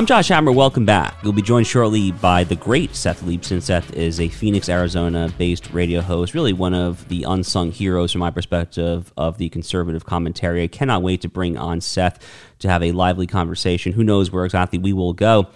[0.00, 0.50] I'm Josh Hammer.
[0.50, 1.22] Welcome back.
[1.22, 3.60] We'll be joined shortly by the great Seth Leibsohn.
[3.60, 8.20] Seth is a Phoenix, Arizona based radio host, really one of the unsung heroes from
[8.20, 10.62] my perspective of the conservative commentary.
[10.62, 12.26] I cannot wait to bring on Seth
[12.60, 13.92] to have a lively conversation.
[13.92, 15.48] Who knows where exactly we will go.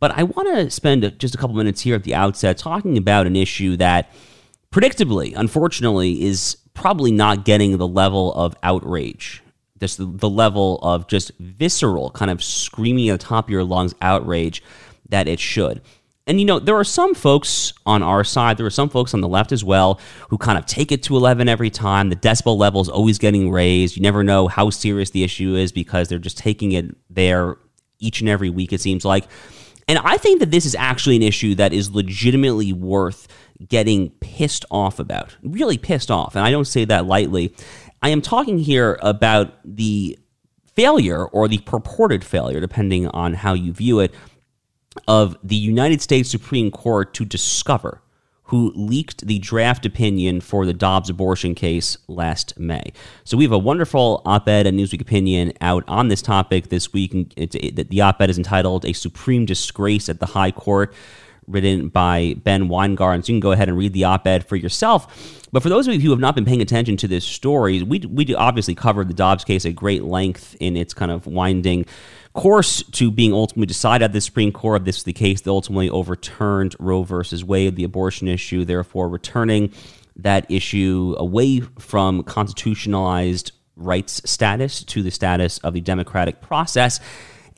[0.00, 3.26] But I want to spend just a couple minutes here at the outset talking about
[3.26, 4.10] an issue that,
[4.70, 9.42] predictably, unfortunately, is probably not getting the level of outrage
[9.82, 13.94] the, the level of just visceral kind of screaming at the top of your lungs
[14.00, 14.62] outrage
[15.08, 15.82] that it should.
[16.26, 19.20] And you know, there are some folks on our side, there are some folks on
[19.20, 22.10] the left as well who kind of take it to 11 every time.
[22.10, 23.96] The decibel level is always getting raised.
[23.96, 27.56] You never know how serious the issue is because they're just taking it there
[27.98, 29.26] each and every week, it seems like.
[29.88, 33.26] And I think that this is actually an issue that is legitimately worth
[33.68, 36.36] getting pissed off about, really pissed off.
[36.36, 37.54] And I don't say that lightly.
[38.02, 40.18] I am talking here about the
[40.74, 44.12] failure or the purported failure, depending on how you view it,
[45.06, 48.02] of the United States Supreme Court to discover
[48.44, 52.92] who leaked the draft opinion for the Dobbs abortion case last May.
[53.24, 57.12] So we have a wonderful op-ed and Newsweek opinion out on this topic this week.
[57.36, 60.92] The op-ed is entitled "A Supreme Disgrace at the High Court."
[61.48, 63.22] written by Ben Weingarten.
[63.22, 65.41] So you can go ahead and read the op ed for yourself.
[65.52, 67.98] But for those of you who have not been paying attention to this story, we,
[68.00, 71.84] we obviously covered the Dobbs case at great length in its kind of winding
[72.32, 74.86] course to being ultimately decided at the Supreme Court.
[74.86, 79.70] This is the case that ultimately overturned Roe versus Wade, the abortion issue, therefore returning
[80.16, 86.98] that issue away from constitutionalized rights status to the status of the democratic process.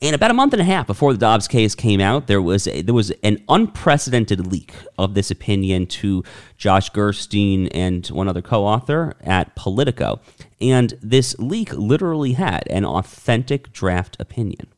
[0.02, 2.66] And about a month and a half before the Dobbs case came out, there was
[2.66, 6.24] a, there was an unprecedented leak of this opinion to
[6.58, 10.20] Josh Gerstein and one other co-author at Politico,
[10.60, 14.68] and this leak literally had an authentic draft opinion.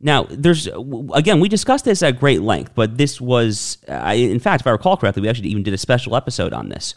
[0.00, 0.68] Now, there's
[1.14, 4.70] again, we discussed this at great length, but this was, I, in fact, if I
[4.70, 6.94] recall correctly, we actually even did a special episode on this.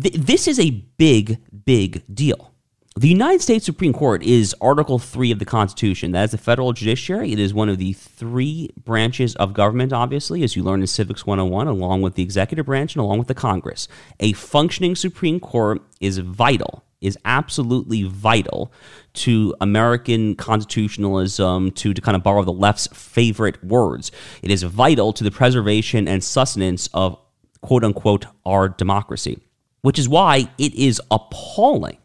[0.00, 2.52] Th- this is a big, big deal.
[2.98, 6.10] The United States Supreme Court is Article 3 of the Constitution.
[6.10, 7.30] That is the federal judiciary.
[7.30, 11.24] It is one of the three branches of government, obviously, as you learn in Civics
[11.24, 13.86] 101, along with the executive branch and along with the Congress.
[14.18, 18.72] A functioning Supreme Court is vital, is absolutely vital
[19.12, 24.10] to American constitutionalism, to, to kind of borrow the left's favorite words.
[24.42, 27.16] It is vital to the preservation and sustenance of
[27.60, 29.38] quote unquote our democracy,
[29.82, 31.98] which is why it is appalling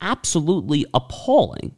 [0.00, 1.74] absolutely appalling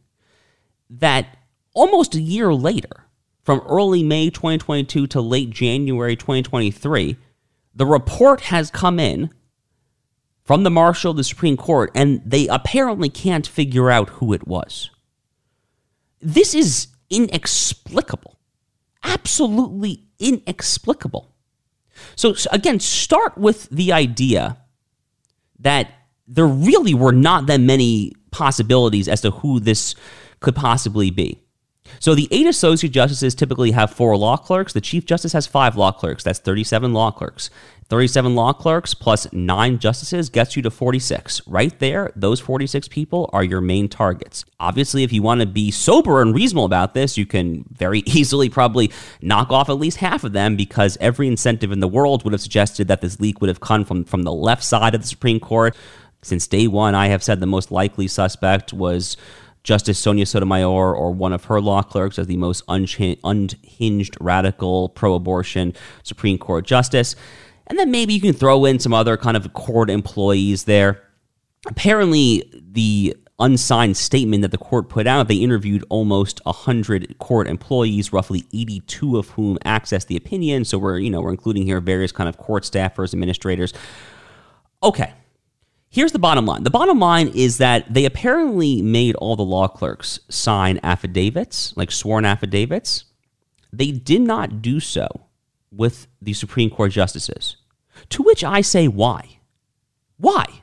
[0.91, 1.37] that
[1.75, 3.05] almost a year later,
[3.43, 7.17] from early May 2022 to late January 2023,
[7.75, 9.31] the report has come in
[10.45, 14.47] from the Marshal of the Supreme Court, and they apparently can't figure out who it
[14.47, 14.91] was.
[16.21, 18.39] This is inexplicable.
[19.05, 21.35] Absolutely inexplicable.
[22.17, 24.59] So, again, start with the idea
[25.59, 25.93] that
[26.29, 29.95] there really were not that many possibilities as to who this
[30.41, 31.43] could possibly be.
[32.01, 34.73] So the eight associate justices typically have four law clerks.
[34.73, 36.23] The chief justice has five law clerks.
[36.23, 37.51] That's 37 law clerks.
[37.89, 41.41] 37 law clerks plus nine justices gets you to 46.
[41.47, 44.45] Right there, those 46 people are your main targets.
[44.61, 48.51] Obviously, if you want to be sober and reasonable about this, you can very easily
[48.51, 52.35] probably knock off at least half of them because every incentive in the world would
[52.35, 55.09] have suggested that this leak would have come from, from the left side of the
[55.09, 55.75] Supreme Court.
[56.23, 59.17] Since day one, I have said the most likely suspect was
[59.63, 65.15] Justice Sonia Sotomayor or one of her law clerks as the most unhinged, radical, pro
[65.15, 67.15] abortion Supreme Court justice.
[67.67, 71.03] And then maybe you can throw in some other kind of court employees there.
[71.67, 78.13] Apparently, the unsigned statement that the court put out, they interviewed almost 100 court employees,
[78.13, 80.65] roughly 82 of whom accessed the opinion.
[80.65, 83.73] So we're, you know, we're including here various kind of court staffers, administrators.
[84.83, 85.13] Okay,
[85.91, 86.65] Here's the bottom line.
[86.65, 91.91] The bottom line is that they apparently made all the law clerks sign affidavits, like
[91.91, 93.05] sworn affidavits.
[93.73, 95.09] They did not do so
[95.71, 97.57] with the Supreme Court justices.
[98.11, 99.39] To which I say, why?
[100.19, 100.63] Why?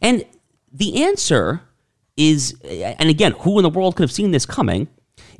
[0.00, 0.24] And
[0.72, 1.62] the answer
[2.16, 4.88] is, and again, who in the world could have seen this coming,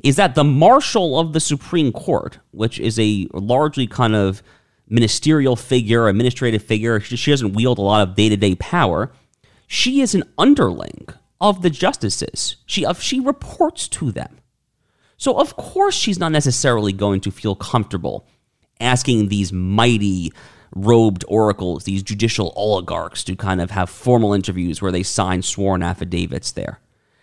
[0.03, 4.43] is that the marshal of the Supreme Court, which is a largely kind of
[4.89, 9.11] ministerial figure, administrative figure, she doesn't wield a lot of day to day power.
[9.67, 11.07] She is an underling
[11.41, 12.55] of the justices.
[12.65, 14.39] She, she reports to them.
[15.17, 18.27] So, of course, she's not necessarily going to feel comfortable
[18.79, 20.31] asking these mighty
[20.75, 25.81] robed oracles, these judicial oligarchs, to kind of have formal interviews where they sign sworn
[25.81, 26.79] affidavits there.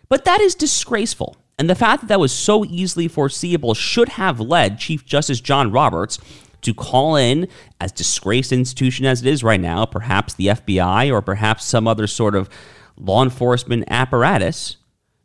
[0.09, 1.37] But that is disgraceful.
[1.59, 5.71] And the fact that that was so easily foreseeable should have led Chief Justice John
[5.71, 6.19] Roberts
[6.65, 7.49] to call in,
[7.81, 12.07] as disgraced institution as it is right now, perhaps the FBI or perhaps some other
[12.07, 12.49] sort of
[12.97, 14.77] law enforcement apparatus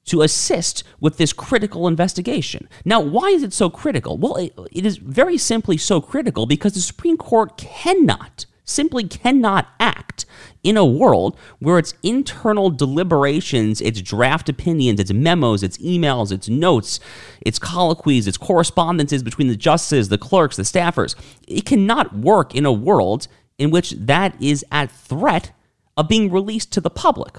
[0.06, 2.68] to assist with this critical investigation.
[2.84, 4.18] Now, why is it so critical?
[4.18, 9.68] Well, it, it is very simply so critical because the Supreme Court cannot, simply cannot
[9.80, 10.26] act
[10.64, 16.50] in a world where its internal deliberations, its draft opinions, its memos, its emails, its
[16.50, 17.00] notes,
[17.42, 21.16] its colloquies, its correspondences between the justices, the clerks, the staffers,
[21.48, 23.28] it cannot work in a world
[23.58, 25.52] in which that is at threat
[25.98, 27.38] of being released to the public.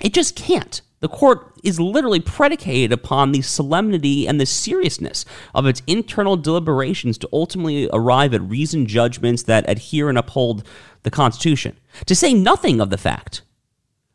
[0.00, 0.80] It just can't.
[1.00, 5.24] The court is literally predicated upon the solemnity and the seriousness
[5.54, 10.66] of its internal deliberations to ultimately arrive at reasoned judgments that adhere and uphold
[11.02, 11.76] the Constitution.
[12.06, 13.42] To say nothing of the fact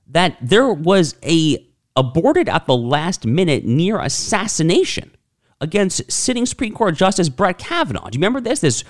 [0.08, 5.12] that there was a aborted at the last minute near assassination
[5.62, 8.10] against sitting Supreme Court Justice Brett Kavanaugh.
[8.10, 8.60] Do you remember this?
[8.60, 8.84] This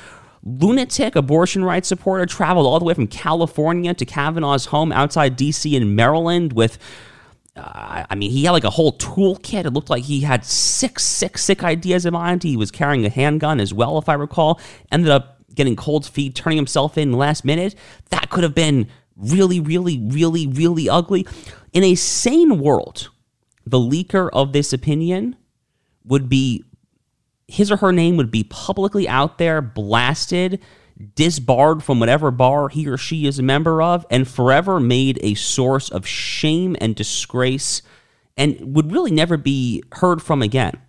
[0.44, 5.76] lunatic abortion rights supporter traveled all the way from California to Kavanaugh's home outside D.C.
[5.76, 6.78] in Maryland with
[7.56, 9.66] uh, I mean, he had like a whole toolkit.
[9.66, 12.44] It looked like he had six, six, sick ideas in mind.
[12.44, 14.60] He was carrying a handgun as well, if I recall.
[14.92, 17.76] Ended up getting cold feet, turning himself in last minute.
[18.10, 21.28] That could have been really, really, really, really ugly.
[21.74, 23.10] In a sane world,
[23.66, 25.36] the leaker of this opinion
[26.06, 26.64] would be
[27.48, 30.60] his or her name would be publicly out there, blasted
[31.16, 35.34] disbarred from whatever bar he or she is a member of, and forever made a
[35.36, 37.82] source of shame and disgrace
[38.38, 40.80] and would really never be heard from again.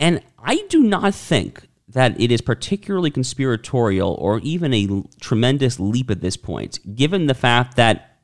[0.00, 6.10] And I do not think that it is particularly conspiratorial or even a tremendous leap
[6.10, 8.18] at this point, given the fact that,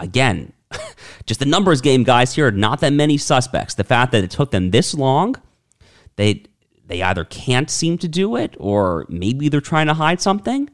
[0.00, 0.52] again,
[1.26, 3.74] just the numbers game, guys, here, not that many suspects.
[3.74, 5.36] The fact that it took them this long,
[6.16, 6.44] they
[6.90, 10.68] they either can't seem to do it or maybe they're trying to hide something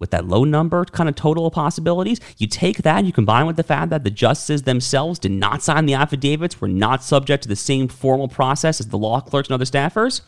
[0.00, 2.18] with that low number kind of total of possibilities.
[2.36, 5.86] You take that, you combine with the fact that the justices themselves did not sign
[5.86, 9.54] the affidavits, were not subject to the same formal process as the law clerks and
[9.54, 10.22] other staffers.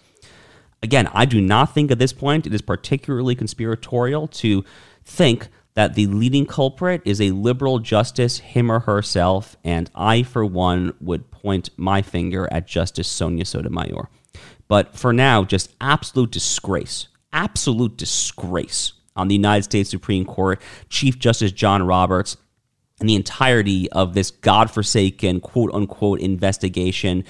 [0.84, 4.64] Again, I do not think at this point it is particularly conspiratorial to
[5.04, 10.44] think that the leading culprit is a liberal justice, him or herself, and I, for
[10.44, 14.08] one, would point my finger at Justice Sonia Sotomayor.
[14.68, 21.18] But for now, just absolute disgrace, absolute disgrace on the United States Supreme Court, Chief
[21.18, 22.36] Justice John Roberts,
[23.00, 27.24] and the entirety of this godforsaken quote unquote investigation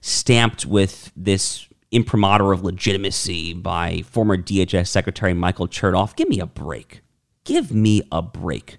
[0.00, 6.16] stamped with this imprimatur of legitimacy by former DHS Secretary Michael Chertoff.
[6.16, 7.02] Give me a break.
[7.44, 8.78] Give me a break.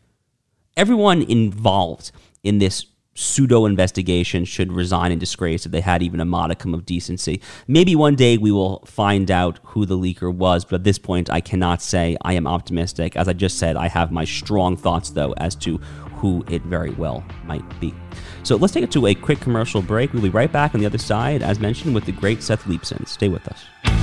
[0.76, 2.12] Everyone involved
[2.44, 2.86] in this
[3.16, 7.42] pseudo investigation should resign in disgrace if they had even a modicum of decency.
[7.68, 11.30] Maybe one day we will find out who the leaker was, but at this point
[11.30, 13.16] I cannot say I am optimistic.
[13.16, 15.78] As I just said, I have my strong thoughts though as to
[16.18, 17.94] who it very well might be.
[18.44, 20.14] So let's take it to a quick commercial break.
[20.14, 23.08] We'll be right back on the other side, as mentioned, with the great Seth Leibsohn.
[23.08, 24.03] Stay with us.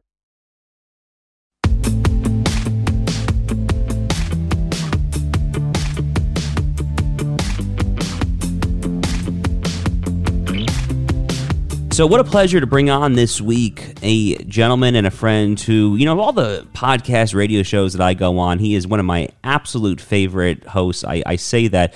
[11.91, 15.97] So, what a pleasure to bring on this week a gentleman and a friend who,
[15.97, 19.01] you know, of all the podcast radio shows that I go on, he is one
[19.01, 21.03] of my absolute favorite hosts.
[21.03, 21.93] I, I say that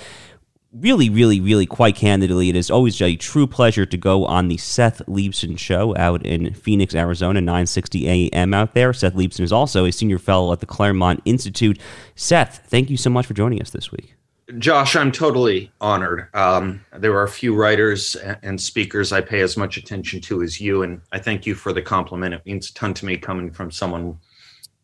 [0.70, 2.50] really, really, really quite candidly.
[2.50, 6.52] It is always a true pleasure to go on the Seth Leibsohn show out in
[6.52, 8.92] Phoenix, Arizona, 960 AM out there.
[8.92, 11.80] Seth Leibsohn is also a senior fellow at the Claremont Institute.
[12.14, 14.14] Seth, thank you so much for joining us this week.
[14.58, 16.28] Josh, I'm totally honored.
[16.32, 20.60] Um, there are a few writers and speakers I pay as much attention to as
[20.60, 22.32] you, and I thank you for the compliment.
[22.32, 24.20] It means a ton to me coming from someone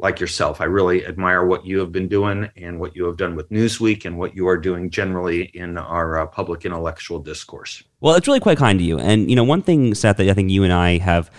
[0.01, 0.61] like yourself.
[0.61, 4.05] I really admire what you have been doing and what you have done with Newsweek
[4.05, 7.85] and what you are doing generally in our uh, public intellectual discourse.
[8.01, 8.99] Well, it's really quite kind to you.
[8.99, 11.31] And, you know, one thing, Seth, that I think you and I have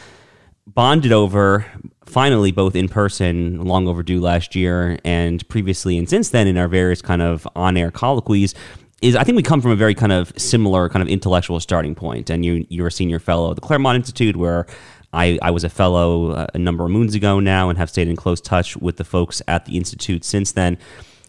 [0.65, 1.65] bonded over
[2.05, 6.67] finally both in person long overdue last year and previously and since then in our
[6.67, 8.53] various kind of on-air colloquies
[9.01, 11.95] is I think we come from a very kind of similar kind of intellectual starting
[11.95, 14.65] point and you you're a senior fellow at the Claremont Institute where
[15.11, 18.07] I, I was a fellow uh, a number of moons ago now and have stayed
[18.07, 20.77] in close touch with the folks at the institute since then.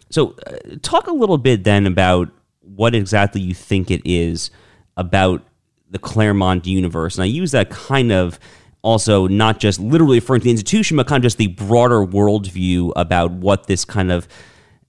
[0.09, 4.51] So uh, talk a little bit then about what exactly you think it is
[4.97, 5.43] about
[5.91, 8.39] the Claremont universe and I use that kind of
[8.85, 12.93] also not just literally referring to the institution, but kind of just the broader worldview
[12.95, 14.29] about what this kind of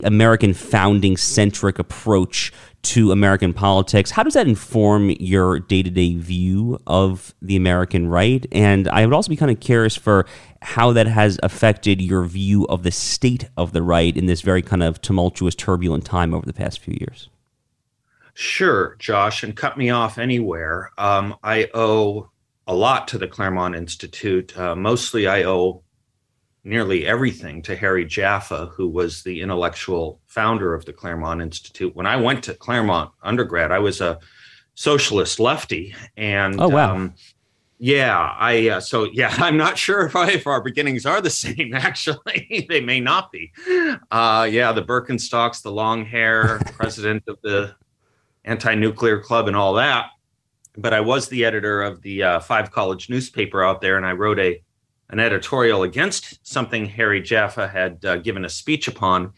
[0.03, 2.51] American founding centric approach
[2.83, 4.11] to American politics.
[4.11, 8.45] How does that inform your day to day view of the American right?
[8.51, 10.27] And I would also be kind of curious for
[10.61, 14.61] how that has affected your view of the state of the right in this very
[14.61, 17.29] kind of tumultuous, turbulent time over the past few years.
[18.33, 20.91] Sure, Josh, and cut me off anywhere.
[20.97, 22.29] Um, I owe
[22.67, 24.57] a lot to the Claremont Institute.
[24.57, 25.83] Uh, mostly, I owe
[26.63, 31.95] nearly everything to Harry Jaffa, who was the intellectual founder of the Claremont Institute.
[31.95, 34.19] When I went to Claremont undergrad, I was a
[34.73, 36.95] socialist lefty, and oh wow.
[36.95, 37.13] Um,
[37.77, 41.29] yeah, I uh, so yeah, I'm not sure if, I, if our beginnings are the
[41.45, 41.73] same.
[41.75, 43.51] Actually, they may not be.
[44.09, 47.75] Uh, yeah, the Birkenstocks, the long hair, president of the
[48.43, 50.09] anti-nuclear club, and all that
[50.77, 54.11] but I was the editor of the uh, Five College newspaper out there, and I
[54.11, 54.61] wrote a
[55.09, 59.33] an editorial against something Harry Jaffa had uh, given a speech upon,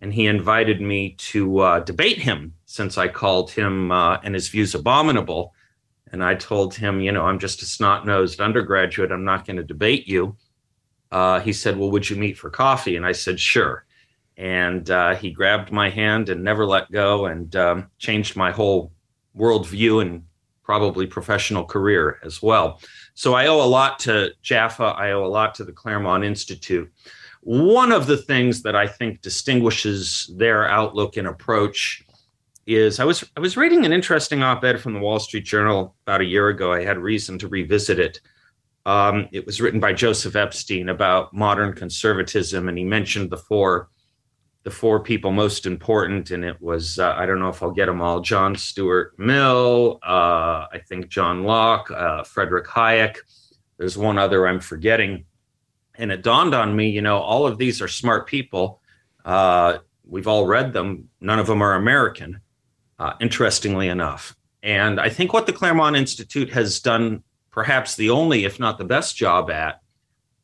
[0.00, 4.48] and he invited me to uh, debate him since I called him uh, and his
[4.48, 5.54] views abominable.
[6.10, 9.12] And I told him, you know, I'm just a snot nosed undergraduate.
[9.12, 10.36] I'm not going to debate you.
[11.10, 12.96] Uh, he said, Well, would you meet for coffee?
[12.96, 13.84] And I said, Sure.
[14.36, 18.92] And uh, he grabbed my hand and never let go and um, changed my whole
[19.36, 20.24] worldview and
[20.64, 22.80] probably professional career as well.
[23.14, 24.94] So I owe a lot to Jaffa.
[24.96, 26.90] I owe a lot to the Claremont Institute.
[27.42, 32.02] One of the things that I think distinguishes their outlook and approach
[32.66, 36.22] is I was I was reading an interesting op-ed from the Wall Street Journal about
[36.22, 36.72] a year ago.
[36.72, 38.20] I had reason to revisit it.
[38.86, 43.90] Um, it was written by Joseph Epstein about modern conservatism, and he mentioned the four
[44.64, 47.86] the four people most important, and it was uh, I don't know if I'll get
[47.86, 53.18] them all: John Stuart Mill, uh, I think John Locke, uh, Frederick Hayek.
[53.76, 55.26] There's one other I'm forgetting,
[55.96, 58.80] and it dawned on me, you know, all of these are smart people.
[59.24, 61.10] Uh, we've all read them.
[61.20, 62.40] None of them are American,
[62.98, 64.34] uh, interestingly enough.
[64.62, 68.84] And I think what the Claremont Institute has done, perhaps the only, if not the
[68.84, 69.80] best job at,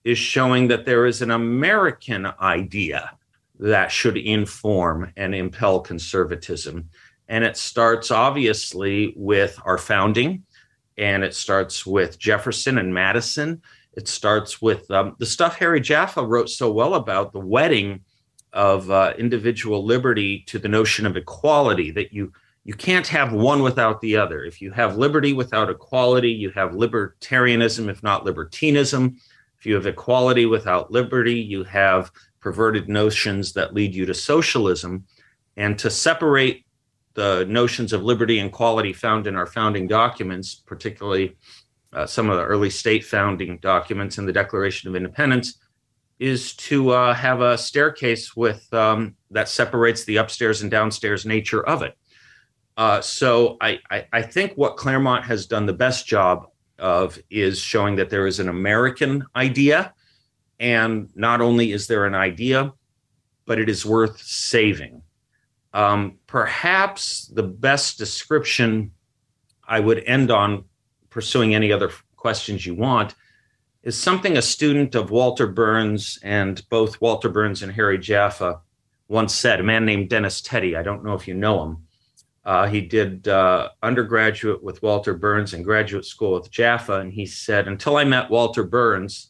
[0.04, 3.12] is showing that there is an American idea
[3.60, 6.88] that should inform and impel conservatism.
[7.28, 10.44] And it starts obviously with our founding,
[10.96, 13.62] and it starts with Jefferson and Madison.
[13.92, 18.00] It starts with um, the stuff Harry Jaffa wrote so well about the wedding
[18.52, 22.32] of uh, individual liberty to the notion of equality that you
[22.64, 24.44] you can't have one without the other.
[24.44, 29.16] If you have liberty without equality, you have libertarianism, if not libertinism.
[29.58, 35.04] If you have equality without liberty, you have perverted notions that lead you to socialism
[35.56, 36.64] and to separate
[37.14, 41.36] the notions of liberty and equality found in our founding documents, particularly
[41.92, 45.58] uh, some of the early state founding documents and the Declaration of Independence,
[46.18, 51.66] is to uh, have a staircase with um, that separates the upstairs and downstairs nature
[51.66, 51.96] of it.
[52.76, 56.46] Uh, so I, I, I think what Claremont has done the best job
[56.78, 59.92] of is showing that there is an American idea
[60.60, 62.72] and not only is there an idea,
[63.46, 65.02] but it is worth saving.
[65.72, 68.92] Um, perhaps the best description
[69.66, 70.64] I would end on,
[71.08, 73.14] pursuing any other questions you want,
[73.82, 78.60] is something a student of Walter Berns and both Walter Berns and Harry Jaffa
[79.08, 79.60] once said.
[79.60, 80.76] A man named Dennis Teti.
[80.76, 81.78] I don't know if you know him.
[82.44, 87.00] Uh, he did uh, undergraduate with Walter Berns and graduate school with Jaffa.
[87.00, 89.29] And he said, Until I met Walter Berns,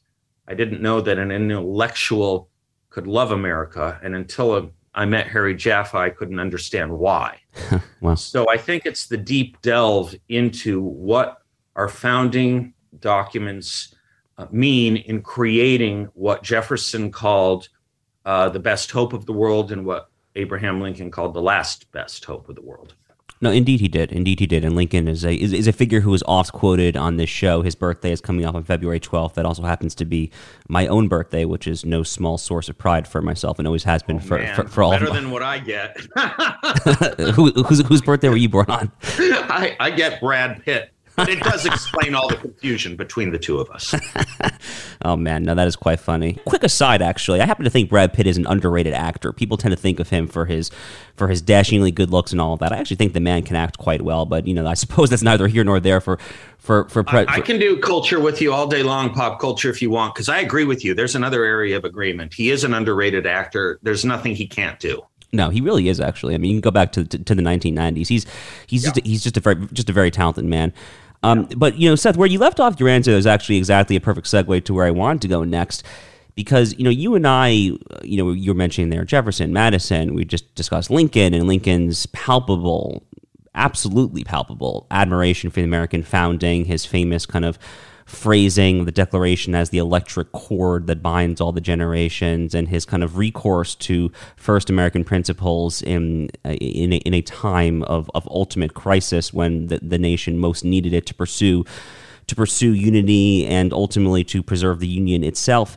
[0.51, 2.51] I didn't know that an intellectual
[2.91, 4.01] could love America.
[4.03, 7.39] And until a, I met Harry Jaffa, I couldn't understand why.
[8.01, 8.17] wow.
[8.17, 11.43] So I think it's the deep delve into what
[11.77, 13.95] our founding documents
[14.39, 17.69] uh, mean in creating what Jefferson called
[18.25, 22.25] uh, the best hope of the world and what Abraham Lincoln called the last best
[22.25, 22.97] hope of the world.
[23.43, 24.13] No, indeed he did.
[24.13, 24.65] Indeed he did.
[24.67, 27.63] And Lincoln is a is, is a figure who is oft quoted on this show.
[27.63, 29.35] His birthday is coming up on February 12th.
[29.35, 30.31] That also happens to be
[30.69, 34.03] my own birthday, which is no small source of pride for myself and always has
[34.03, 35.97] been oh, for, for, for all better of than what I get.
[37.35, 38.93] who, whose, whose birthday were you born on?
[39.03, 43.59] I, I get Brad Pitt but it does explain all the confusion between the two
[43.59, 43.95] of us.
[45.03, 46.35] oh man, no, that is quite funny.
[46.45, 49.33] Quick aside, actually, I happen to think Brad Pitt is an underrated actor.
[49.33, 50.71] People tend to think of him for his
[51.17, 52.73] for his dashingly good looks and all of that.
[52.73, 55.23] I actually think the man can act quite well, but you know, I suppose that's
[55.23, 56.19] neither here nor there for
[56.59, 57.05] for for.
[57.05, 59.91] Pre- I, I can do culture with you all day long, pop culture, if you
[59.91, 60.95] want, because I agree with you.
[60.95, 62.35] There's another area of agreement.
[62.35, 63.79] He is an underrated actor.
[63.83, 65.03] There's nothing he can't do.
[65.33, 66.35] No, he really is actually.
[66.35, 68.09] I mean, you can go back to to, to the 1990s.
[68.09, 68.27] He's
[68.67, 68.93] he's yeah.
[68.93, 70.73] just, he's just a very just a very talented man.
[71.23, 74.01] Um, but you know, Seth, where you left off your answer is actually exactly a
[74.01, 75.85] perfect segue to where I wanted to go next,
[76.35, 80.15] because you know, you and I, you know, you were mentioning there Jefferson, Madison.
[80.15, 83.03] We just discussed Lincoln and Lincoln's palpable,
[83.55, 87.59] absolutely palpable admiration for the American founding, his famous kind of
[88.11, 93.05] phrasing the Declaration as the electric cord that binds all the generations, and his kind
[93.05, 98.27] of recourse to first American principles in uh, in a, in a time of, of
[98.29, 101.65] ultimate crisis when the, the nation most needed it to pursue
[102.27, 105.77] to pursue unity and ultimately to preserve the Union itself.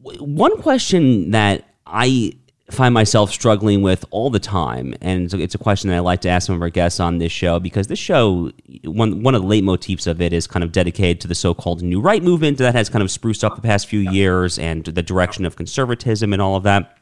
[0.00, 2.32] One question that I
[2.72, 6.28] find myself struggling with all the time, and it's a question that I like to
[6.28, 8.50] ask some of our guests on this show because this show,
[8.84, 12.00] one one of the leitmotifs of it is kind of dedicated to the so-called New
[12.00, 15.44] Right movement that has kind of spruced up the past few years and the direction
[15.44, 16.98] of conservatism and all of that.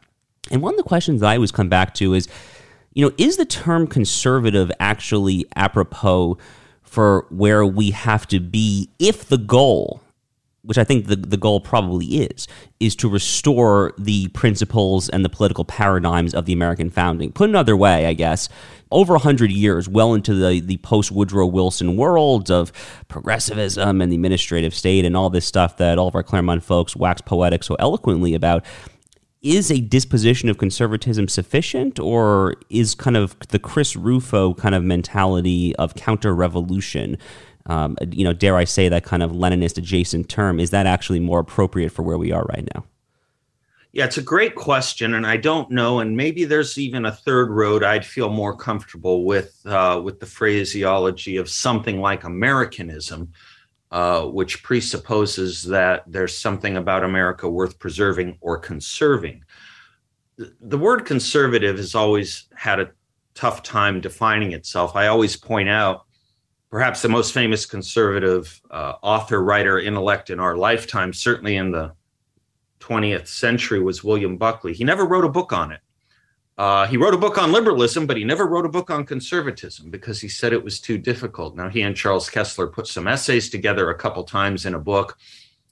[0.51, 2.29] And one of the questions that I always come back to is,
[2.93, 6.39] you know, is the term conservative actually apropos
[6.83, 10.03] for where we have to be if the goal
[10.63, 12.47] which I think the, the goal probably is,
[12.81, 17.33] is to restore the principles and the political paradigms of the American founding.
[17.33, 18.49] Put another way, I guess,
[18.91, 22.73] over 100 years, well into the, the post Woodrow Wilson world of
[23.09, 26.95] progressivism and the administrative state and all this stuff that all of our Claremont folks
[26.97, 28.65] wax poetic so eloquently about.
[29.43, 34.85] Is a disposition of conservatism sufficient, or is kind of the Chris Rufo kind of
[34.85, 37.17] mentality of counter revolution?
[37.71, 41.21] Um, you know, dare I say that kind of Leninist adjacent term, is that actually
[41.21, 42.85] more appropriate for where we are right now?
[43.93, 46.01] Yeah, it's a great question, and I don't know.
[46.01, 50.27] And maybe there's even a third road I'd feel more comfortable with, uh, with the
[50.27, 53.33] phraseology of something like Americanism,
[53.93, 59.45] uh, which presupposes that there's something about America worth preserving or conserving.
[60.61, 62.91] The word conservative has always had a
[63.35, 64.97] tough time defining itself.
[64.97, 66.07] I always point out
[66.71, 71.93] perhaps the most famous conservative uh, author, writer, intellect in our lifetime, certainly in the
[72.79, 74.73] 20th century, was William Buckley.
[74.73, 75.81] He never wrote a book on it.
[76.57, 79.91] Uh, he wrote a book on liberalism, but he never wrote a book on conservatism
[79.91, 81.57] because he said it was too difficult.
[81.57, 85.17] Now, he and Charles Kesler put some essays together a couple times in a book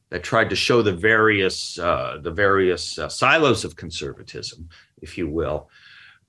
[0.08, 4.68] that tried to show the various uh, the various uh, silos of conservatism,
[5.02, 5.68] if you will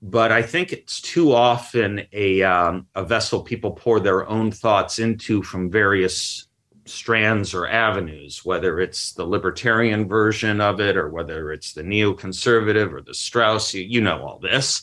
[0.02, 4.98] but I think it's too often a um, a vessel people pour their own thoughts
[4.98, 6.46] into from various
[6.86, 12.92] strands or avenues, whether it's the libertarian version of it or whether it's the neoconservative
[12.92, 13.74] or the Strauss.
[13.74, 14.82] You, you know all this,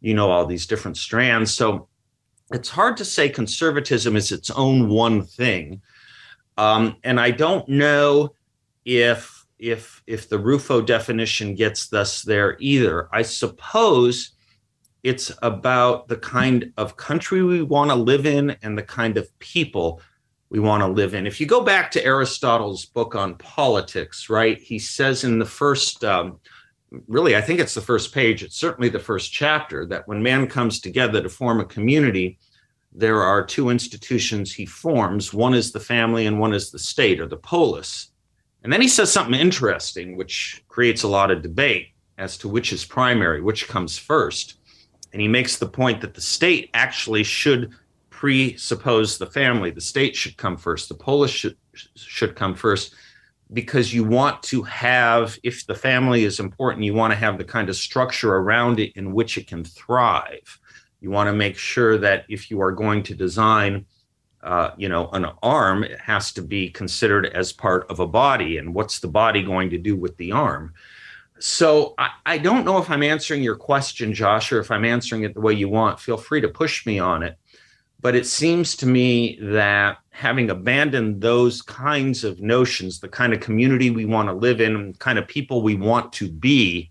[0.00, 1.54] you know all these different strands.
[1.54, 1.88] So
[2.52, 5.80] it's hard to say conservatism is its own one thing,
[6.58, 8.34] um, and I don't know
[8.84, 13.08] if if if the Rufo definition gets thus there either.
[13.12, 14.32] I suppose
[15.02, 19.38] it's about the kind of country we want to live in and the kind of
[19.38, 20.00] people
[20.50, 21.26] we want to live in.
[21.26, 26.04] If you go back to Aristotle's book on politics, right, he says in the first,
[26.04, 26.40] um,
[27.06, 30.46] really, I think it's the first page, it's certainly the first chapter, that when man
[30.46, 32.38] comes together to form a community,
[32.92, 35.34] there are two institutions he forms.
[35.34, 38.10] One is the family and one is the state or the polis.
[38.64, 42.72] And then he says something interesting, which creates a lot of debate as to which
[42.72, 44.57] is primary, which comes first
[45.12, 47.72] and he makes the point that the state actually should
[48.10, 49.70] presuppose the family.
[49.70, 50.88] The state should come first.
[50.88, 51.56] The polis should,
[51.94, 52.94] should come first
[53.52, 57.44] because you want to have, if the family is important, you want to have the
[57.44, 60.58] kind of structure around it in which it can thrive.
[61.00, 63.86] You want to make sure that if you are going to design,
[64.42, 68.58] uh, you know, an arm, it has to be considered as part of a body.
[68.58, 70.74] And what's the body going to do with the arm?
[71.40, 75.22] So I, I, don't know if I'm answering your question, Josh, or if I'm answering
[75.22, 76.00] it the way you want.
[76.00, 77.38] Feel free to push me on it.
[78.00, 83.40] But it seems to me that having abandoned those kinds of notions, the kind of
[83.40, 86.90] community we want to live in, and kind of people we want to be,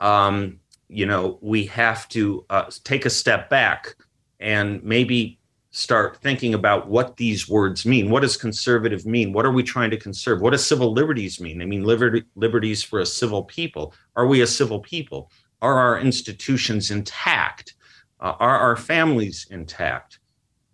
[0.00, 3.94] um, you know, we have to uh, take a step back
[4.40, 5.38] and maybe
[5.70, 8.10] start thinking about what these words mean.
[8.10, 9.32] What does conservative mean?
[9.32, 10.40] What are we trying to conserve?
[10.40, 11.60] What does civil liberties mean?
[11.60, 13.92] I mean, liberty, liberties for a civil people.
[14.16, 15.30] Are we a civil people?
[15.60, 17.74] Are our institutions intact?
[18.20, 20.20] Uh, are our families intact?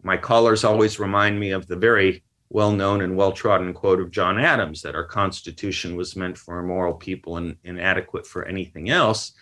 [0.02, 4.12] My callers always remind me of the very well known and well trodden quote of
[4.12, 9.32] John Adams that our Constitution was meant for immoral people and inadequate for anything else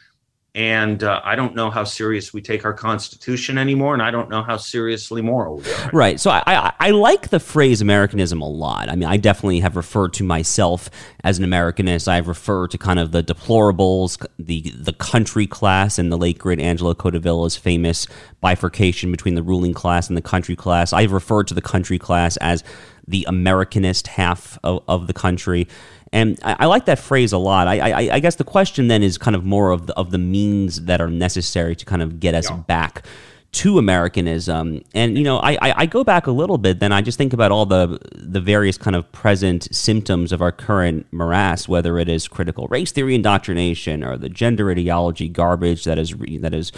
[0.55, 4.29] and uh, I don't know how serious we take our Constitution anymore, and I don't
[4.29, 5.91] know how seriously moral we are.
[5.95, 6.21] Right.
[6.21, 8.91] So I, I, I like the phrase Americanism a lot.
[8.91, 10.91] I mean, I definitely have referred to myself
[11.25, 12.07] as an Americanist.
[12.07, 16.61] I've referred to kind of the deplorables, the the country class, and the late great
[16.61, 18.07] Angelo Codevilla's famous
[18.43, 20.93] bifurcation between the ruling class and the country class.
[20.93, 22.63] I've referred to the country class as
[23.09, 25.67] the Americanist half of, of the country.
[26.13, 27.67] And I, I, like that phrase a lot.
[27.67, 30.19] I, I, I, guess the question then is kind of more of the, of the
[30.19, 32.57] means that are necessary to kind of get us yeah.
[32.57, 33.07] back
[33.53, 34.83] to Americanism.
[34.95, 36.81] And you know, I, I go back a little bit.
[36.81, 40.53] Then I just think about all the the various kind of present symptoms of our
[40.53, 45.99] current morass, whether it is critical race theory indoctrination or the gender ideology garbage that
[45.99, 46.73] is that is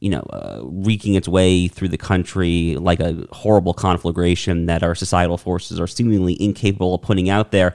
[0.00, 4.94] you know, uh, wreaking its way through the country like a horrible conflagration that our
[4.94, 7.72] societal forces are seemingly incapable of putting out there.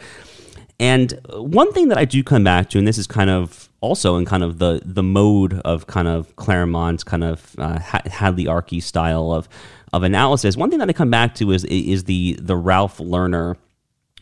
[0.80, 4.18] And one thing that I do come back to, and this is kind of also
[4.18, 8.84] in kind of the the mode of kind of Claremont's kind of uh, Hadley Arkes
[8.84, 9.50] style of
[9.92, 10.56] of analysis.
[10.56, 13.58] One thing that I come back to is is the the Ralph Lerner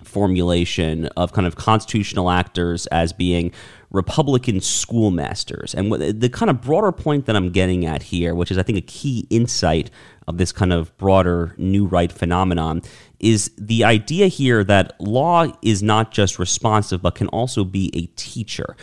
[0.04, 3.52] formulation of kind of constitutional actors as being
[3.92, 5.74] Republican schoolmasters.
[5.74, 8.78] And the kind of broader point that I'm getting at here, which is I think
[8.78, 9.90] a key insight
[10.28, 12.82] of this kind of broader new right phenomenon,
[13.20, 18.06] is the idea here that law is not just responsive, but can also be a
[18.16, 18.76] teacher.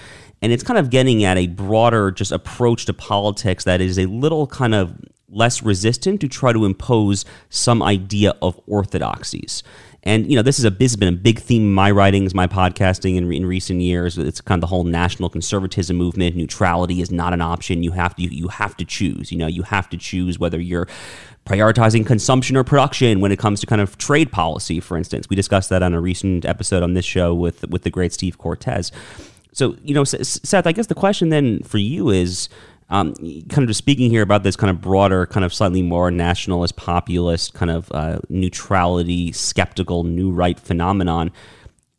[0.42, 4.06] And it's kind of getting at a broader just approach to politics that is a
[4.06, 4.94] little kind of
[5.28, 9.62] less resistant to try to impose some idea of orthodoxies.
[10.04, 12.34] And you know, this is a this has been a big theme in my writings,
[12.34, 14.18] my podcasting in, in recent years.
[14.18, 16.36] It's kind of the whole national conservatism movement.
[16.36, 17.82] Neutrality is not an option.
[17.82, 19.32] You have to you, you have to choose.
[19.32, 20.86] You know, you have to choose whether you're
[21.46, 25.28] prioritizing consumption or production when it comes to kind of trade policy, for instance.
[25.28, 28.36] We discussed that on a recent episode on this show with with the great Steve
[28.36, 28.92] Cortes.
[29.52, 32.48] So, you know, Seth, I guess the question then for you is
[32.90, 36.10] um, kind of just speaking here about this kind of broader, kind of slightly more
[36.10, 41.32] nationalist, populist, kind of uh, neutrality, skeptical, new right phenomenon.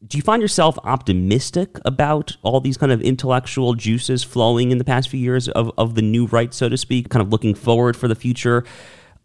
[0.06, 4.84] Do you find yourself optimistic about all these kind of intellectual juices flowing in the
[4.84, 7.98] past few years of, of the new right, so to speak, kind of looking forward
[7.98, 8.63] for the future?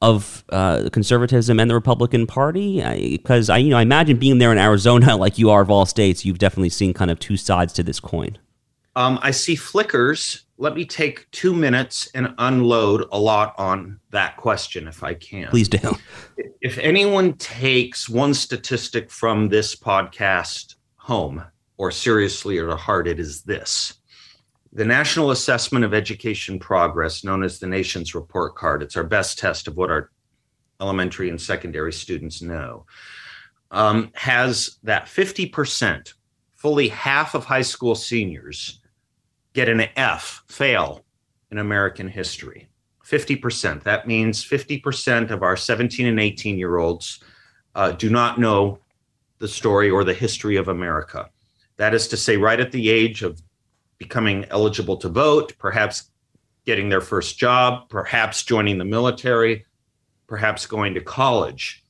[0.03, 2.81] of uh, conservatism and the Republican Party?
[3.11, 5.87] Because I, you know, I imagine being there in Arizona, like you are of all
[5.87, 8.39] states, you've definitely seen kind of two sides to this coin.
[8.97, 10.45] Um, I see flickers.
[10.61, 15.49] Let me take two minutes and unload a lot on that question, if I can.
[15.49, 15.97] Please do.
[16.61, 21.43] If anyone takes one statistic from this podcast home
[21.79, 23.95] or seriously or to heart, it is this
[24.75, 29.39] the National Assessment of Education Progress, known as the nation's report card, it's our best
[29.39, 30.11] test of what our
[30.79, 32.85] elementary and secondary students know,
[33.71, 36.13] um, has that 50%,
[36.55, 38.80] fully half of high school seniors
[39.53, 41.05] get an F, fail
[41.51, 42.69] in American history.
[43.05, 43.83] 50%.
[43.83, 47.21] That means 50% of our 17 and 18 year olds
[47.75, 48.79] uh, do not know
[49.39, 51.29] the story or the history of America.
[51.77, 53.43] That is to say, right at the age of
[53.99, 56.11] becoming eligible to vote, perhaps
[56.67, 59.65] getting their first job, perhaps joining the military,
[60.27, 61.83] perhaps going to college.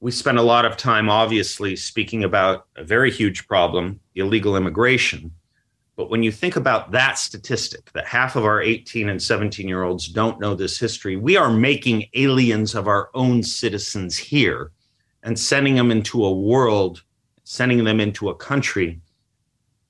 [0.00, 5.30] We spend a lot of time, obviously, speaking about a very huge problem illegal immigration.
[5.96, 9.84] But when you think about that statistic, that half of our 18 and 17 year
[9.84, 14.72] olds don't know this history, we are making aliens of our own citizens here
[15.22, 17.02] and sending them into a world,
[17.44, 19.00] sending them into a country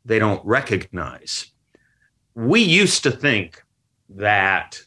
[0.05, 1.51] they don't recognize.
[2.35, 3.62] We used to think
[4.11, 4.81] that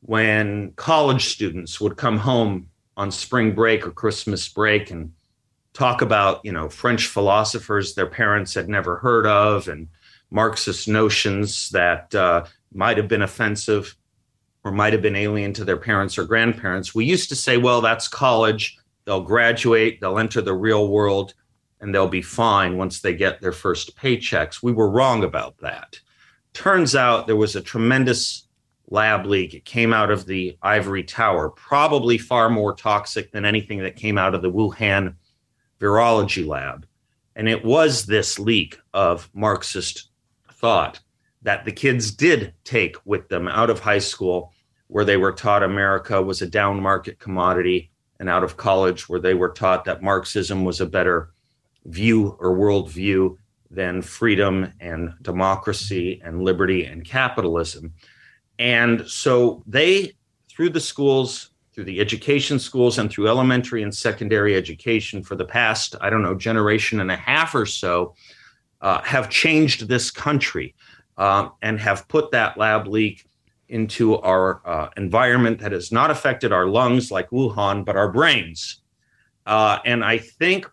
[0.00, 5.12] when college students would come home on spring break or Christmas break and
[5.72, 9.88] talk about, you know, French philosophers their parents had never heard of and
[10.32, 13.94] Marxist notions that uh, might have been offensive
[14.64, 16.94] or might have been alien to their parents or grandparents.
[16.94, 18.78] We used to say, well, that's college.
[19.04, 21.34] They'll graduate, they'll enter the real world,
[21.80, 24.62] and they'll be fine once they get their first paychecks.
[24.62, 26.00] We were wrong about that.
[26.54, 28.46] Turns out there was a tremendous
[28.88, 29.52] lab leak.
[29.52, 34.16] It came out of the ivory tower, probably far more toxic than anything that came
[34.16, 35.14] out of the Wuhan
[35.80, 36.86] virology lab.
[37.34, 40.11] And it was this leak of Marxist
[40.62, 41.00] thought
[41.42, 44.54] that the kids did take with them out of high school,
[44.86, 49.20] where they were taught America was a down market commodity, and out of college, where
[49.20, 51.30] they were taught that Marxism was a better
[51.84, 53.36] view or worldview
[53.70, 57.92] than freedom and democracy and liberty and capitalism.
[58.58, 60.12] And so they,
[60.48, 65.44] through the schools, through the education schools, and through elementary and secondary education for the
[65.44, 68.14] past, I don't know, generation and a half or so,
[68.82, 70.74] uh, have changed this country
[71.16, 73.24] um, and have put that lab leak
[73.68, 78.82] into our uh, environment that has not affected our lungs like Wuhan, but our brains.
[79.46, 80.68] Uh, and I think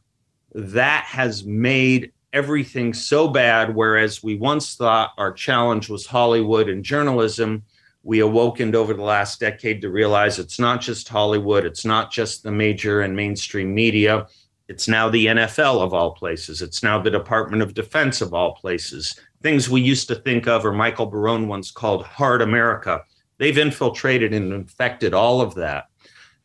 [0.53, 3.73] that has made everything so bad.
[3.73, 7.63] Whereas we once thought our challenge was Hollywood and journalism,
[8.03, 12.43] we awokened over the last decade to realize it's not just Hollywood, it's not just
[12.43, 14.27] the major and mainstream media.
[14.69, 16.61] It's now the NFL of all places.
[16.61, 19.19] It's now the Department of Defense of all places.
[19.41, 23.01] Things we used to think of, or Michael Barone once called hard America,
[23.39, 25.85] they've infiltrated and infected all of that.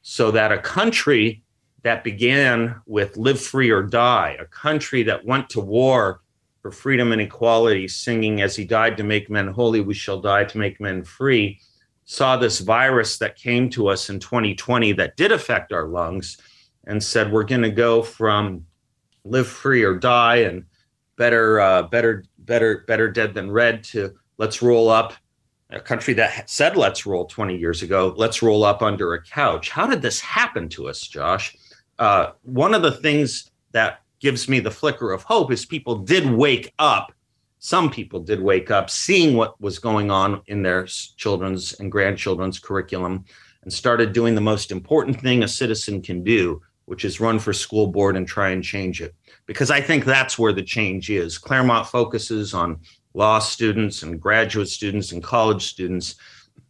[0.01, 1.43] So that a country
[1.83, 6.23] that began with live free or die, a country that went to war
[6.63, 10.45] for freedom and equality, singing, As he died to make men holy, we shall die
[10.45, 11.61] to make men free,
[12.07, 16.39] saw this virus that came to us in 2020 that did affect our lungs
[16.87, 18.67] and said, We're going to go from
[19.25, 20.65] live free or die and
[21.17, 25.15] better, uh, better, better, better dead than red to let's roll up
[25.71, 29.71] a country that said let's roll 20 years ago let's roll up under a couch
[29.71, 31.57] how did this happen to us josh
[31.99, 36.31] uh, one of the things that gives me the flicker of hope is people did
[36.31, 37.13] wake up.
[37.59, 42.59] Some people did wake up seeing what was going on in their children's and grandchildren's
[42.59, 43.25] curriculum
[43.63, 47.53] and started doing the most important thing a citizen can do, which is run for
[47.53, 49.15] school board and try and change it.
[49.47, 51.39] Because I think that's where the change is.
[51.39, 52.81] Claremont focuses on
[53.15, 56.17] law students and graduate students and college students,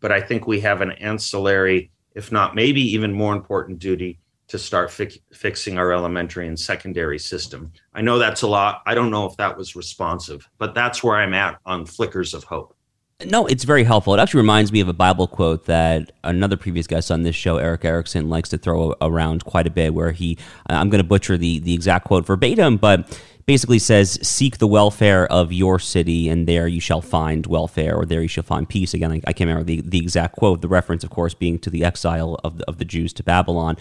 [0.01, 4.59] but I think we have an ancillary, if not maybe even more important duty to
[4.59, 7.73] start fi- fixing our elementary and secondary system.
[7.95, 8.83] I know that's a lot.
[8.87, 12.45] I don't know if that was responsive, but that's where I'm at on flickers of
[12.45, 12.77] hope.
[13.23, 14.13] No, it's very helpful.
[14.15, 17.59] It actually reminds me of a Bible quote that another previous guest on this show,
[17.59, 19.95] Erick Erickson, likes to throw around quite a bit.
[19.95, 20.37] Where he,
[20.69, 24.67] uh, I'm going to butcher the the exact quote verbatim, but basically says, "Seek the
[24.67, 28.69] welfare of your city, and there you shall find welfare, or there you shall find
[28.69, 30.61] peace." Again, I, I can't remember the, the exact quote.
[30.61, 33.77] The reference, of course, being to the exile of the, of the Jews to Babylon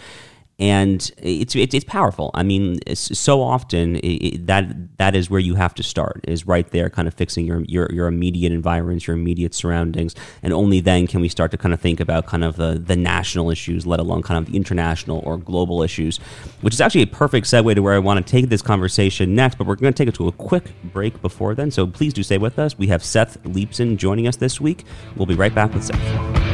[0.58, 2.30] and it's, it's powerful.
[2.32, 6.68] I mean, so often it, that that is where you have to start is right
[6.70, 11.06] there, kind of fixing your your, your immediate environments, your immediate surroundings, and only then
[11.06, 13.98] can we start to kind of think about kind of the, the national issues, let
[13.98, 16.18] alone kind of the international or global issues,
[16.60, 19.58] which is actually a perfect segue to where I want to take this conversation next.
[19.58, 22.22] But we're going to take it to a quick break before then, so please do
[22.22, 22.78] stay with us.
[22.78, 24.84] We have Seth Leibsohn joining us this week.
[25.16, 26.53] We'll be right back with Seth.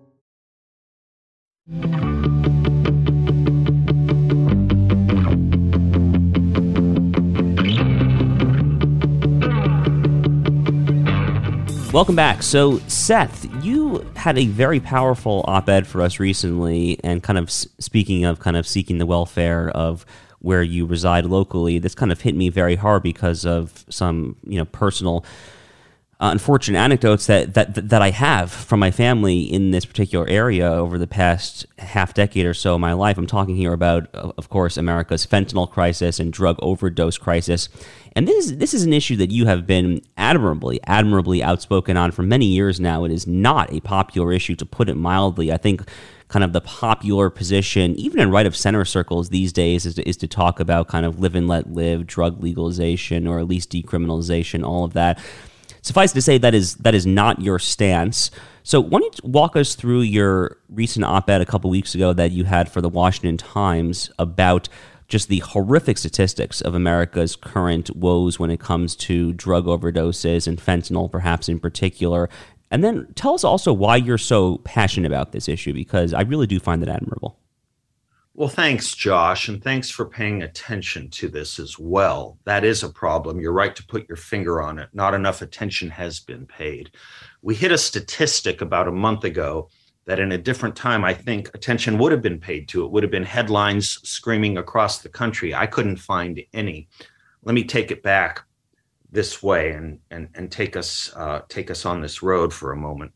[11.93, 12.43] Welcome back.
[12.43, 17.51] So, Seth, you had a very powerful op ed for us recently, and kind of
[17.51, 20.05] speaking of kind of seeking the welfare of
[20.39, 24.57] where you reside locally, this kind of hit me very hard because of some, you
[24.57, 25.23] know, personal
[26.21, 30.69] uh, unfortunate anecdotes that, that that I have from my family in this particular area
[30.71, 33.17] over the past half decade or so of my life.
[33.17, 37.69] I'm talking here about, of course, America's fentanyl crisis and drug overdose crisis.
[38.15, 42.11] And this is, this is an issue that you have been admirably, admirably outspoken on
[42.11, 43.03] for many years now.
[43.03, 45.51] It is not a popular issue, to put it mildly.
[45.51, 45.89] I think
[46.27, 50.07] kind of the popular position, even in right of center circles these days, is to,
[50.07, 53.71] is to talk about kind of live and let live, drug legalization, or at least
[53.71, 55.19] decriminalization, all of that.
[55.81, 58.31] Suffice to say, that is that is not your stance.
[58.63, 62.31] So, why don't you walk us through your recent op-ed a couple weeks ago that
[62.31, 64.69] you had for the Washington Times about
[65.07, 70.59] just the horrific statistics of America's current woes when it comes to drug overdoses and
[70.59, 72.29] fentanyl, perhaps in particular.
[72.69, 76.47] And then tell us also why you're so passionate about this issue, because I really
[76.47, 77.40] do find that admirable.
[78.41, 82.39] Well, thanks, Josh, and thanks for paying attention to this as well.
[82.45, 83.39] That is a problem.
[83.39, 84.89] You're right to put your finger on it.
[84.93, 86.89] Not enough attention has been paid.
[87.43, 89.69] We hit a statistic about a month ago
[90.05, 92.83] that in a different time, I think attention would have been paid to.
[92.83, 95.53] It would have been headlines screaming across the country.
[95.53, 96.89] I couldn't find any.
[97.43, 98.41] Let me take it back
[99.11, 102.75] this way and and and take us uh, take us on this road for a
[102.75, 103.11] moment.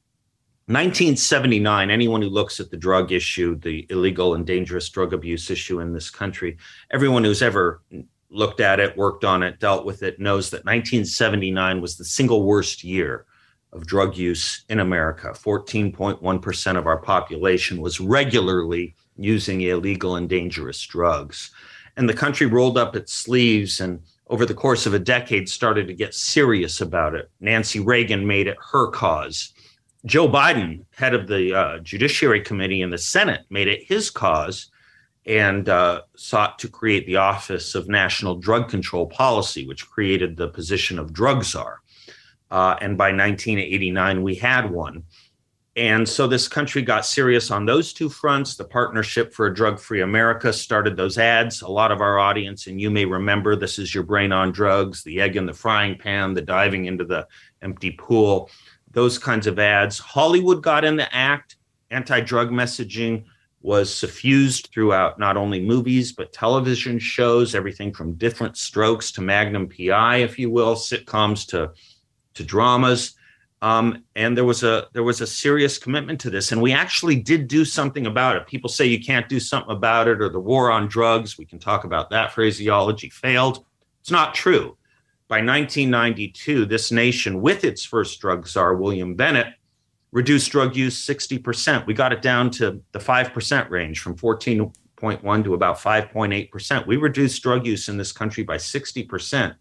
[0.67, 5.80] 1979, anyone who looks at the drug issue, the illegal and dangerous drug abuse issue
[5.80, 6.58] in this country,
[6.89, 7.84] everyone who's ever
[8.32, 12.43] looked at it, worked on it, dealt with it, knows that 1979 was the single
[12.43, 13.28] worst year
[13.73, 15.28] of drug use in America.
[15.28, 21.51] 14.1% of our population was regularly using illegal and dangerous drugs.
[21.95, 25.88] And the country rolled up its sleeves and over the course of a decade started
[25.88, 27.30] to get serious about it.
[27.39, 29.54] Nancy Reagan made it her cause.
[30.06, 34.70] Joe Biden, head of the uh, Judiciary Committee in the Senate, made it his cause
[35.26, 40.50] and uh, sought to create the Office of National Drug Control Policy, which created the
[40.50, 41.82] position of drug czar.
[42.52, 45.04] Uh, and by 1989, we had one.
[45.76, 48.56] And so this country got serious on those two fronts.
[48.56, 51.63] The Partnership for a Drug Free America started those ads.
[51.63, 55.04] A lot of our audience, and you may remember this is your brain on drugs,
[55.04, 57.28] the egg in the frying pan, the diving into the
[57.62, 58.50] empty pool,
[58.96, 60.00] those kinds of ads.
[60.00, 61.58] Hollywood got in the act.
[61.92, 63.26] Anti drug messaging
[63.62, 69.70] was suffused throughout not only movies, but television shows, everything from Diff'rent Strokes to Magnum
[69.70, 71.72] PI, if you will, sitcoms to,
[72.34, 73.16] to dramas
[73.66, 77.16] um, and there was a there was a serious commitment to this, and we actually
[77.16, 78.46] did do something about it.
[78.46, 81.38] People say you can't do something about it, or the war on drugs.
[81.38, 83.66] We can talk about that phraseology failed.
[84.02, 84.78] It's not true.
[85.28, 89.48] By 1992, this nation, with its first drug czar, William Bennett,
[90.12, 91.86] reduced drug use 60%.
[91.88, 96.88] We got it down to the 5% range from 14.1 to about 5.8%.
[96.88, 99.56] We reduced drug use in this country by 60%.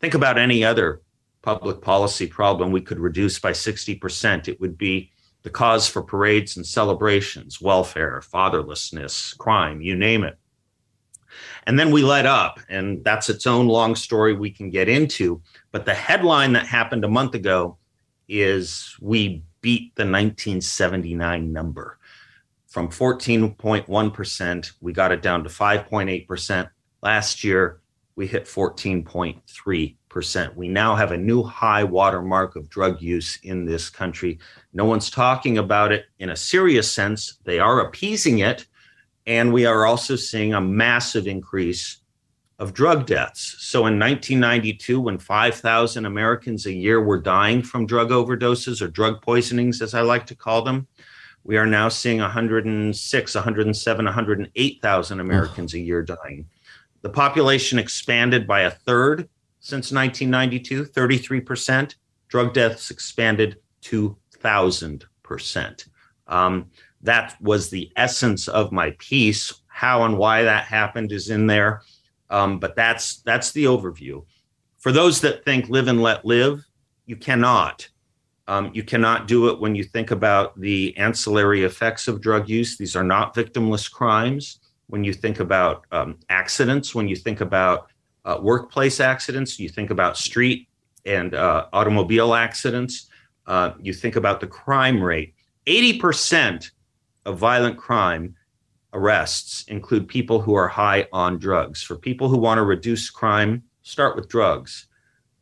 [0.00, 1.02] Think about any other
[1.42, 5.10] public policy problem we could reduce by 60%, it would be
[5.42, 10.38] the cause for parades and celebrations, welfare, fatherlessness, crime, you name it.
[11.66, 15.40] And then we let up, and that's its own long story we can get into.
[15.70, 17.78] But the headline that happened a month ago
[18.28, 21.98] is we beat the 1979 number.
[22.66, 26.70] From 14.1%, we got it down to 5.8%.
[27.02, 27.80] Last year,
[28.16, 30.54] we hit 14.3 percent.
[30.56, 34.38] We now have a new high watermark of drug use in this country.
[34.72, 37.38] No one's talking about it in a serious sense.
[37.44, 38.66] They are appeasing it.
[39.26, 41.98] And we are also seeing a massive increase
[42.58, 43.56] of drug deaths.
[43.58, 49.20] So in 1992, when 5,000 Americans a year were dying from drug overdoses or drug
[49.22, 50.86] poisonings, as I like to call them,
[51.44, 56.46] we are now seeing 106, 107, 108,000 Americans a year dying.
[57.02, 61.96] The population expanded by a third since 1992, 33%.
[62.28, 65.88] Drug deaths expanded 2,000%.
[66.28, 66.70] Um,
[67.02, 69.52] that was the essence of my piece.
[69.66, 71.82] How and why that happened is in there,
[72.30, 74.24] um, but that's that's the overview.
[74.78, 76.64] For those that think live and let live,
[77.06, 77.88] you cannot.
[78.48, 82.76] Um, you cannot do it when you think about the ancillary effects of drug use.
[82.76, 84.58] These are not victimless crimes.
[84.88, 87.88] When you think about um, accidents, when you think about
[88.24, 90.68] uh, workplace accidents, you think about street
[91.06, 93.08] and uh, automobile accidents,
[93.46, 95.34] uh, you think about the crime rate.
[95.66, 96.70] 80%
[97.24, 98.34] of violent crime
[98.92, 101.82] arrests include people who are high on drugs.
[101.82, 104.86] For people who want to reduce crime, start with drugs.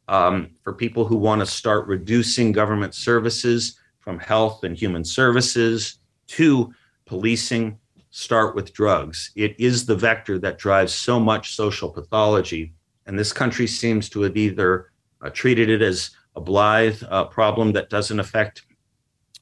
[0.08, 5.98] Um, for people who want to start reducing government services from health and human services
[6.28, 6.72] to
[7.06, 7.78] policing,
[8.10, 9.30] start with drugs.
[9.36, 12.72] It is the vector that drives so much social pathology.
[13.06, 14.90] And this country seems to have either
[15.22, 18.62] uh, treated it as a blithe uh, problem that doesn't affect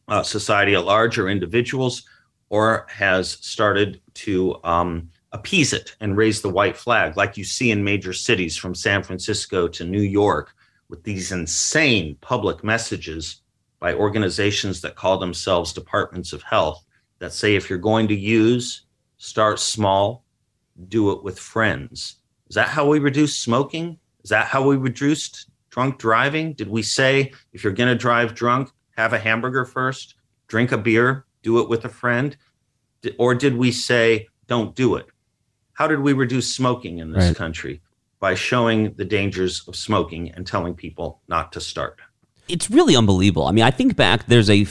[0.08, 2.04] uh, society at large or individuals,
[2.50, 7.70] or has started to um, appease it and raise the white flag, like you see
[7.70, 10.54] in major cities from San Francisco to New York,
[10.88, 13.42] with these insane public messages
[13.78, 16.84] by organizations that call themselves departments of health
[17.18, 18.86] that say if you're going to use,
[19.18, 20.24] start small,
[20.88, 22.16] do it with friends.
[22.48, 23.98] Is that how we reduced smoking?
[24.24, 26.54] Is that how we reduced drunk driving?
[26.54, 30.14] Did we say if you're going to drive drunk, have a hamburger first,
[30.46, 32.36] drink a beer, do it with a friend?
[33.18, 35.06] Or did we say don't do it?
[35.72, 37.36] How did we reduce smoking in this right.
[37.36, 37.80] country?
[38.20, 42.00] By showing the dangers of smoking and telling people not to start.
[42.48, 43.46] It's really unbelievable.
[43.46, 44.66] I mean, I think back, there's a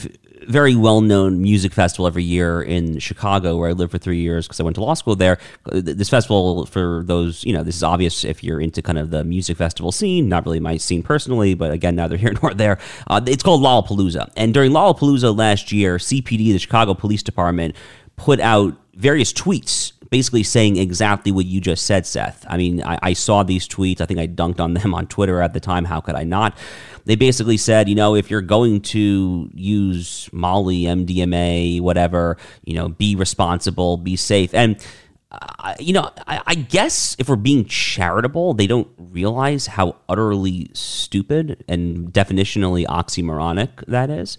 [0.46, 4.46] very well known music festival every year in Chicago, where I lived for three years
[4.46, 5.38] because I went to law school there.
[5.64, 9.24] This festival, for those, you know, this is obvious if you're into kind of the
[9.24, 12.78] music festival scene, not really my scene personally, but again, neither here nor there.
[13.06, 14.30] Uh, it's called Lollapalooza.
[14.36, 17.74] And during Lollapalooza last year, CPD, the Chicago Police Department,
[18.16, 22.44] put out various tweets basically saying exactly what you just said, Seth.
[22.48, 24.00] I mean, I, I, saw these tweets.
[24.00, 25.84] I think I dunked on them on Twitter at the time.
[25.84, 26.56] How could I not?
[27.04, 32.88] They basically said, you know, if you're going to use Molly, MDMA, whatever, you know,
[32.88, 34.52] be responsible, be safe.
[34.54, 34.84] And,
[35.30, 40.70] uh, you know, I, I guess if we're being charitable, they don't realize how utterly
[40.72, 44.38] stupid and definitionally oxymoronic that is.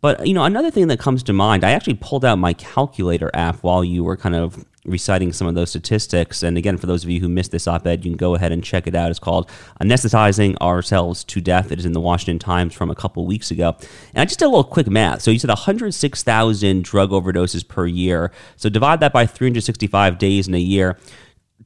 [0.00, 3.30] But you know, another thing that comes to mind, I actually pulled out my calculator
[3.34, 6.42] app while you were kind of reciting some of those statistics.
[6.42, 8.52] And again, for those of you who missed this op ed, you can go ahead
[8.52, 9.10] and check it out.
[9.10, 11.72] It's called Anesthetizing Ourselves to Death.
[11.72, 13.76] It is in the Washington Times from a couple weeks ago.
[14.14, 15.22] And I just did a little quick math.
[15.22, 18.30] So you said 106,000 drug overdoses per year.
[18.56, 20.98] So divide that by 365 days in a year.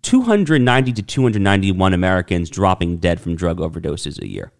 [0.02, 4.52] 290 to 291 Americans dropping dead from drug overdoses a year.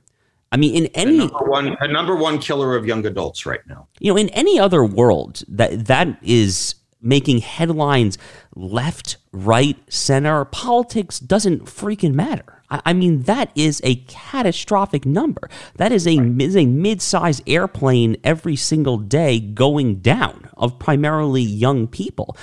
[0.53, 3.65] I mean, in any a number one, a number one killer of young adults right
[3.69, 3.87] now.
[4.01, 8.19] You know, in any other world, that that is making headlines
[8.55, 10.45] left, right, center.
[10.45, 12.63] Politics doesn't freaking matter.
[12.71, 15.49] I, I mean, that is a catastrophic number.
[15.77, 16.43] That is a, right.
[16.43, 22.37] is a mid-sized airplane every single day going down of primarily young people.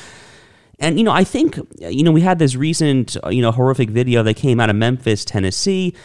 [0.80, 3.90] And you know, I think you know we had this recent uh, you know horrific
[3.90, 5.96] video that came out of Memphis, Tennessee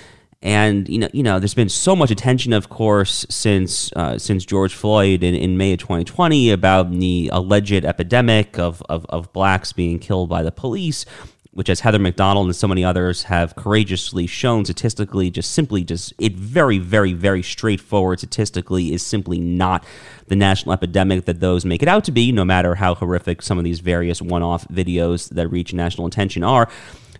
[0.42, 4.44] and you know, you know, there's been so much attention, of course, since uh, since
[4.44, 9.72] George Floyd in, in May of 2020 about the alleged epidemic of, of, of blacks
[9.72, 11.04] being killed by the police,
[11.52, 15.84] which, as Heather Mac Donald and so many others have courageously shown statistically, just simply
[15.84, 19.84] just it very, very, very straightforward statistically is simply not
[20.26, 23.58] the national epidemic that those make it out to be, no matter how horrific some
[23.58, 26.68] of these various one-off videos that reach national attention are.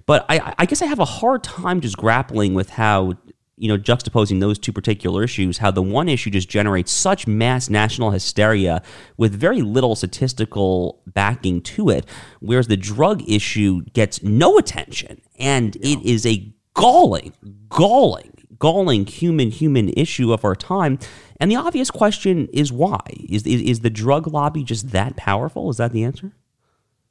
[0.06, 3.14] But I, I guess I have a hard time just grappling with how
[3.62, 7.70] you know, juxtaposing those two particular issues, how the one issue just generates such mass
[7.70, 8.82] national hysteria
[9.16, 12.04] with very little statistical backing to it,
[12.40, 15.20] whereas the drug issue gets no attention.
[15.38, 15.96] And yeah.
[15.96, 17.34] it is a galling,
[17.68, 20.98] galling, galling human human issue of our time.
[21.38, 23.00] And the obvious question is why?
[23.28, 25.70] Is, is, is the drug lobby just that powerful?
[25.70, 26.32] Is that the answer?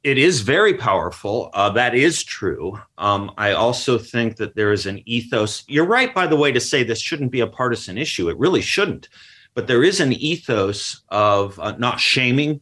[0.04, 1.50] It is very powerful.
[1.54, 2.78] Uh, that is true.
[2.98, 5.64] Um, I also think that there is an ethos.
[5.68, 8.28] You're right, by the way, to say this shouldn't be a partisan issue.
[8.28, 9.08] It really shouldn't.
[9.54, 12.60] But there is an ethos of uh, not shaming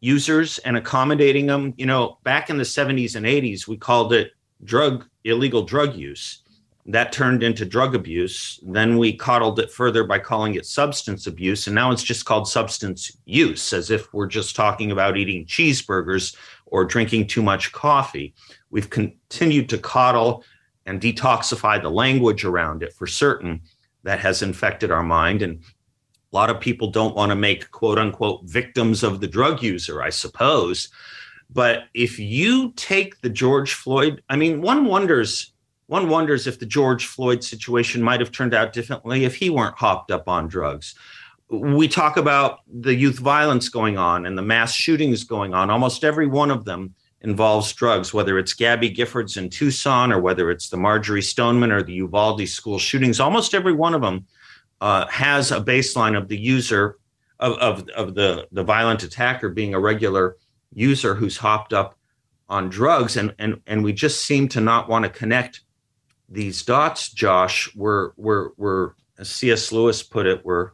[0.00, 1.74] users and accommodating them.
[1.76, 4.32] You know, back in the 70s and 80s, we called it
[4.62, 6.42] drug illegal drug use.
[6.88, 8.60] That turned into drug abuse.
[8.62, 11.66] Then we coddled it further by calling it substance abuse.
[11.66, 16.36] And now it's just called substance use, as if we're just talking about eating cheeseburgers
[16.76, 18.34] or drinking too much coffee.
[18.68, 20.44] We've continued to coddle
[20.84, 23.62] and detoxify the language around it for certain.
[24.02, 25.40] That has infected our mind.
[25.40, 25.62] And
[26.32, 30.02] a lot of people don't want to make quote unquote victims of the drug user,
[30.02, 30.90] I suppose.
[31.48, 35.54] But if you take the George Floyd, I mean, one wonders
[35.86, 39.78] one wonders if the George Floyd situation might have turned out differently if he weren't
[39.78, 40.94] hopped up on drugs
[41.48, 45.70] we talk about the youth violence going on and the mass shootings going on.
[45.70, 50.50] Almost every one of them involves drugs, whether it's Gabby Giffords in Tucson or whether
[50.50, 53.20] it's the Marjory Stoneman or the Uvalde school shootings.
[53.20, 54.26] Almost every one of them
[54.80, 56.98] uh, has a baseline of the user
[57.38, 60.36] of, of, of the, the violent attacker being a regular
[60.74, 61.96] user who's hopped up
[62.48, 63.16] on drugs.
[63.16, 65.60] And, and, and we just seem to not want to connect
[66.28, 67.74] these dots, Josh.
[67.74, 69.72] We're, we're, we're, as C.S.
[69.72, 70.70] Lewis put it, we're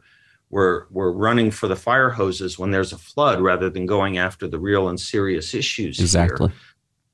[0.53, 4.47] we're we're running for the fire hoses when there's a flood rather than going after
[4.47, 6.49] the real and serious issues exactly.
[6.49, 6.57] Here.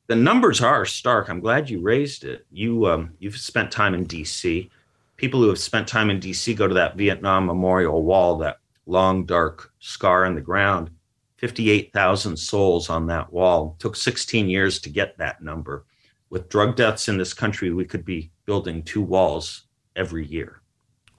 [0.08, 1.30] the numbers are stark.
[1.30, 2.46] I'm glad you raised it.
[2.52, 4.70] You um, you've spent time in dc
[5.16, 9.26] people who have spent time in dc go to that vietnam memorial wall that long
[9.26, 10.92] dark scar in the ground.
[11.38, 13.78] 58,000 souls on that wall.
[13.78, 15.86] It took 16 years to get that number.
[16.30, 19.64] With drug deaths in this country we could be building two walls
[19.96, 20.62] every year.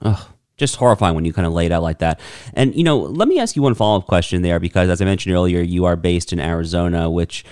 [0.03, 0.29] Oh
[0.61, 2.19] just horrifying when you kind of lay it out like that.
[2.53, 5.05] And, you know, let me ask you one follow up question there because, as I
[5.05, 7.43] mentioned earlier, you are based in Arizona, which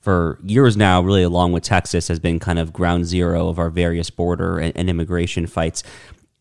[0.00, 3.70] for years now, really along with Texas, has been kind of ground zero of our
[3.70, 5.82] various border and, and immigration fights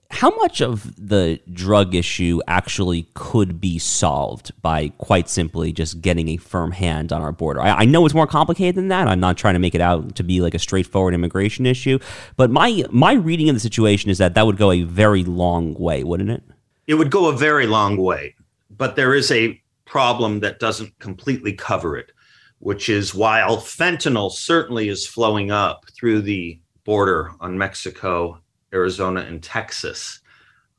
[0.10, 6.30] how much of the drug issue actually could be solved by quite simply just getting
[6.30, 7.62] a firm hand on our border?
[7.62, 9.08] I, I, know it's more complicated than that.
[9.08, 12.00] I'm not trying to make it out to be like a straightforward immigration issue,
[12.38, 15.74] but my my reading of the situation is that that would go a very long
[15.74, 16.44] way, wouldn't it?
[16.88, 18.36] It would go a very long way,
[18.70, 22.12] but there is a problem that doesn't completely cover it,
[22.60, 28.40] which is while fentanyl certainly is flowing up through the border on Mexico,
[28.74, 30.20] Arizona, and Texas.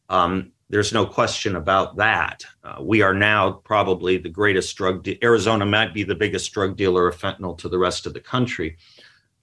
[0.09, 2.45] Um, there's no question about that.
[2.63, 5.03] Uh, we are now probably the greatest drug.
[5.03, 8.21] De- Arizona might be the biggest drug dealer of fentanyl to the rest of the
[8.21, 8.77] country.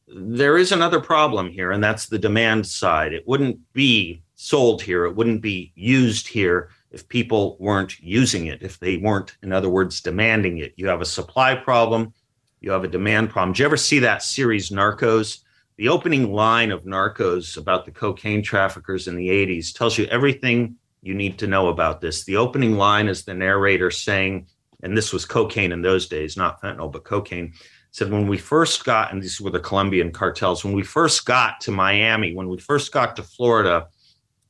[0.07, 3.11] There is another problem here, and that's the demand side.
[3.11, 5.05] It wouldn't be sold here.
[5.05, 9.69] It wouldn't be used here if people weren't using it, if they weren't, in other
[9.69, 10.73] words, demanding it.
[10.75, 12.13] You have a supply problem,
[12.61, 13.53] you have a demand problem.
[13.53, 15.39] Did you ever see that series Narcos?
[15.77, 20.77] The opening line of Narcos about the cocaine traffickers in the 80s tells you everything
[21.01, 22.23] you need to know about this.
[22.23, 24.47] The opening line is the narrator saying,
[24.83, 27.53] and this was cocaine in those days, not fentanyl, but cocaine.
[27.91, 31.59] Said when we first got, and these were the Colombian cartels, when we first got
[31.61, 33.87] to Miami, when we first got to Florida,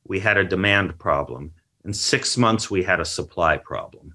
[0.04, 1.50] we had a demand problem.
[1.84, 4.14] In six months, we had a supply problem.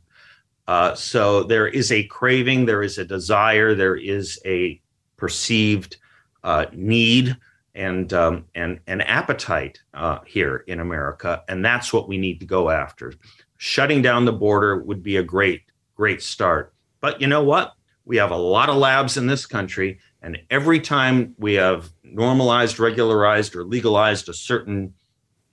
[0.65, 4.81] Uh, so there is a craving, there is a desire, there is a
[5.17, 5.97] perceived
[6.43, 7.37] uh, need
[7.73, 12.45] and um, and an appetite uh, here in America, and that's what we need to
[12.45, 13.13] go after.
[13.57, 15.63] Shutting down the border would be a great
[15.95, 16.73] great start.
[16.99, 17.73] But you know what?
[18.05, 22.79] We have a lot of labs in this country, and every time we have normalized,
[22.79, 24.93] regularized, or legalized a certain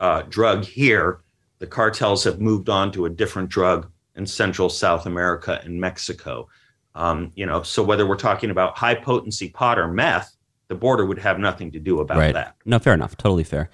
[0.01, 1.21] uh, drug here,
[1.59, 6.49] the cartels have moved on to a different drug in Central South America and Mexico.
[6.95, 10.35] Um, you know, so whether we're talking about high potency pot or meth,
[10.69, 12.35] the border would have nothing to do about right.
[12.35, 12.55] that.
[12.65, 13.17] No, fair enough.
[13.17, 13.71] Totally fair.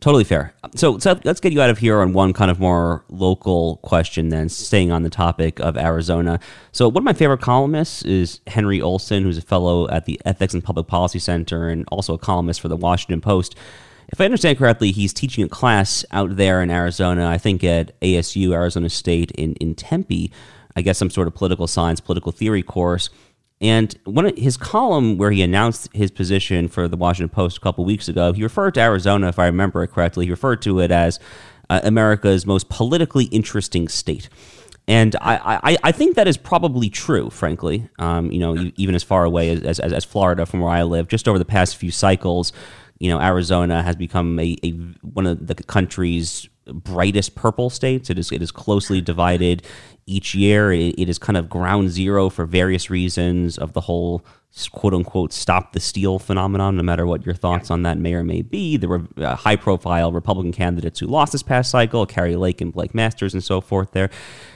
[0.00, 0.54] Totally fair.
[0.76, 4.28] So, so let's get you out of here on one kind of more local question,
[4.28, 6.38] then staying on the topic of Arizona.
[6.70, 10.54] So, one of my favorite columnists is Henry Olsen, who's a fellow at the Ethics
[10.54, 13.56] and Public Policy Center and also a columnist for the Washington Post.
[14.10, 18.00] If I understand correctly, he's teaching a class out there in Arizona, I think at
[18.00, 20.30] ASU, Arizona State in, in Tempe,
[20.76, 23.10] I guess some sort of political science, political theory course.
[23.60, 27.60] And one of his column where he announced his position for the Washington Post a
[27.60, 30.78] couple weeks ago, he referred to Arizona, if I remember it correctly, he referred to
[30.80, 31.18] it as
[31.68, 34.28] uh, America's most politically interesting state.
[34.86, 37.88] And I, I, I think that is probably true, frankly.
[37.98, 41.08] Um, you know, even as far away as, as, as Florida from where I live,
[41.08, 42.52] just over the past few cycles,
[42.98, 44.70] you know, Arizona has become a, a
[45.02, 48.10] one of the country's brightest purple states.
[48.10, 49.62] It is it is closely divided
[50.06, 50.72] each year.
[50.72, 54.24] It, it is kind of ground zero for various reasons of the whole
[54.72, 56.76] quote unquote stop the steal phenomenon.
[56.76, 59.56] No matter what your thoughts on that may or may be, there were uh, high
[59.56, 63.60] profile Republican candidates who lost this past cycle, Kari Lake and Blake Masters and so
[63.60, 63.92] forth.
[63.92, 64.10] There,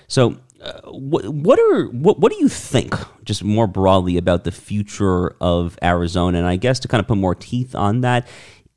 [0.09, 0.39] so.
[0.63, 2.95] Uh, what, what are what, what do you think
[3.25, 7.19] just more broadly about the future of Arizona and I guess to kind of put
[7.19, 8.29] more teeth on that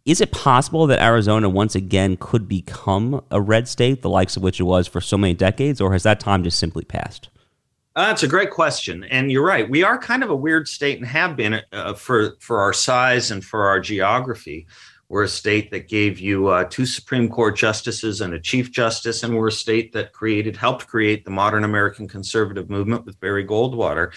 [0.06, 4.44] is it possible that Arizona once again could become a red state, the likes of
[4.44, 7.30] which it was for so many decades, or has that time just simply passed?
[7.96, 9.70] Uh, that's a great question, and you're right.
[9.70, 13.32] We are kind of a weird state, and have been uh, for for our size
[13.32, 14.68] and for our geography.
[15.08, 19.24] We're a state that gave you uh, two Supreme Court justices and a Chief Justice,
[19.24, 23.46] and we're a state that created, helped create the modern American conservative movement with Barry
[23.46, 24.12] Goldwater.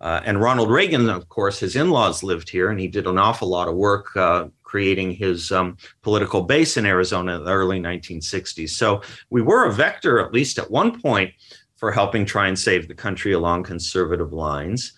[0.00, 3.18] Uh, and Ronald Reagan, of course, his in laws lived here, and he did an
[3.18, 7.80] awful lot of work uh, creating his um, political base in Arizona in the early
[7.80, 8.70] 1960s.
[8.70, 11.34] So we were a vector, at least at one point,
[11.74, 14.92] for helping try and save the country along conservative lines.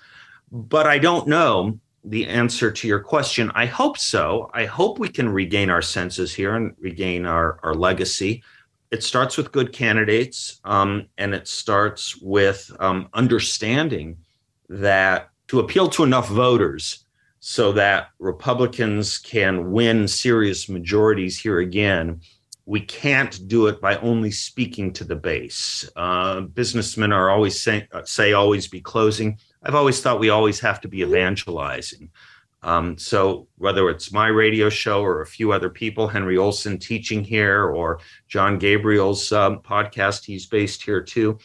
[0.50, 3.50] But I don't know the answer to your question.
[3.54, 4.50] I hope so.
[4.52, 8.42] I hope we can regain our senses here and regain our, our legacy.
[8.90, 14.18] It starts with good candidates, um, and it starts with um, understanding
[14.68, 17.06] that to appeal to enough voters
[17.44, 22.20] so that Republicans can win serious majorities here again.
[22.66, 25.90] We can't do it by only speaking to the base.
[25.96, 29.38] Uh, businessmen are always say, say always be closing.
[29.60, 32.10] I've always thought we always have to be evangelizing.
[32.62, 37.24] Um, so whether it's my radio show or a few other people, Henry Olsen teaching
[37.24, 41.38] here, or Jon Gabriel's um, podcast, he's based here too.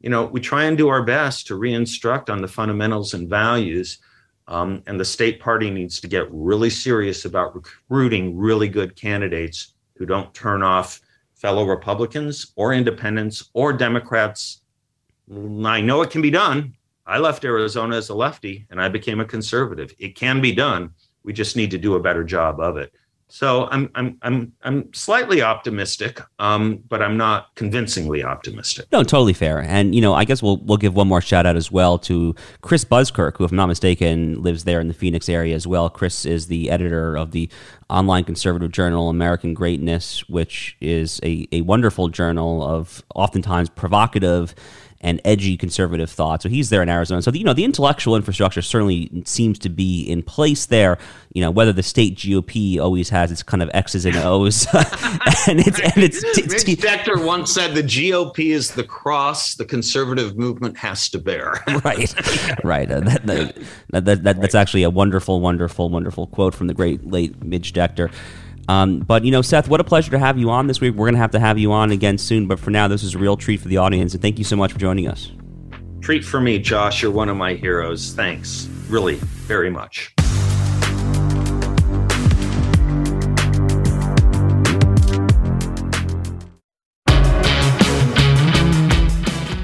[0.00, 3.98] You know, we try and do our best to re-instruct on the fundamentals and values
[4.48, 9.74] um, and the state party needs to get really serious about recruiting really good candidates
[9.96, 11.00] who don't turn off
[11.34, 14.62] fellow Republicans or independents or Democrats.
[15.30, 16.74] I know it can be done.
[17.06, 19.92] I left Arizona as a lefty and I became a conservative.
[19.98, 20.90] It can be done.
[21.24, 22.92] We just need to do a better job of it.
[23.32, 28.92] So I'm I'm I'm I'm slightly optimistic, um, but I'm not convincingly optimistic.
[28.92, 29.62] No, totally fair.
[29.62, 32.34] And you know, I guess we'll we'll give one more shout out as well to
[32.60, 35.88] Chris Buskirk, who, if I'm not mistaken, lives there in the Phoenix area as well.
[35.88, 37.48] Chris is the editor of the
[37.88, 44.54] online conservative journal American Greatness, which is a, a wonderful journal of oftentimes provocative
[45.02, 46.42] and edgy conservative thought.
[46.42, 47.22] So he's there in Arizona.
[47.22, 50.98] So the, you know the intellectual infrastructure certainly seems to be in place there.
[51.32, 54.66] You know whether the state GOP always has its kind of X's and O's,
[55.46, 56.22] and it's and it's.
[56.22, 61.18] Mitch t- Decter once said the GOP is the cross the conservative movement has to
[61.18, 61.62] bear.
[61.84, 62.90] right, right.
[62.90, 67.06] Uh, that, that, that, that, that's actually a wonderful, wonderful, wonderful quote from the great
[67.06, 68.12] late Midge Decter.
[68.68, 70.94] Um, but you know, Seth, what a pleasure to have you on this week.
[70.94, 72.46] We're going to have to have you on again soon.
[72.46, 74.56] But for now, this is a real treat for the audience, and thank you so
[74.56, 75.30] much for joining us.
[76.00, 77.02] Treat for me, Josh.
[77.02, 78.12] You're one of my heroes.
[78.14, 80.14] Thanks, really, very much.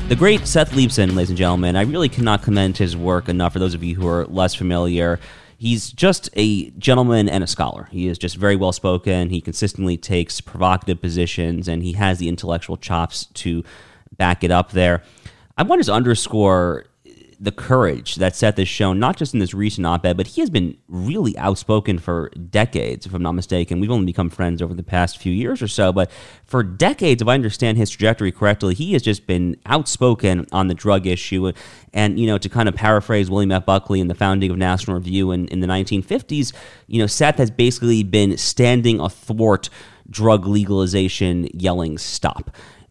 [0.09, 3.59] The great Seth Leibsohn, ladies and gentlemen, I really cannot commend his work enough for
[3.59, 5.20] those of you who are less familiar.
[5.61, 7.88] He's just a gentleman and a scholar.
[7.90, 9.30] He is just very well spoken.
[9.30, 13.64] He consistently takes provocative positions, and he has the intellectual chops to
[14.16, 15.02] back it up there.
[15.56, 16.84] I want to underscore
[17.41, 20.41] the courage that Seth has shown, not just in this recent op ed, but he
[20.41, 23.78] has been really outspoken for decades, if I'm not mistaken.
[23.78, 26.11] We've only become friends over the past few years or so, but
[26.45, 30.74] for decades, if I understand his trajectory correctly, he has just been outspoken on the
[30.74, 31.53] drug issue.
[31.95, 33.64] And, you know, to kind of paraphrase William F.
[33.64, 36.53] Buckley in the founding of National Review in, in the 1950s,
[36.89, 39.68] you know, Seth has basically been standing athwart
[40.11, 42.51] drug legalization, yelling, stop.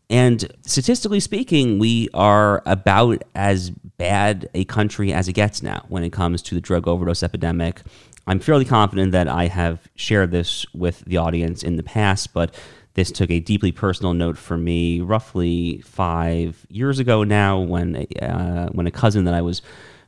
[0.10, 6.04] And statistically speaking, we are about as bad a country as it gets now when
[6.04, 7.82] it comes to the drug overdose epidemic.
[8.26, 12.54] I'm fairly confident that I have shared this with the audience in the past, but
[12.94, 18.70] this took a deeply personal note for me roughly five years ago now when, uh,
[18.70, 19.62] when a cousin that I was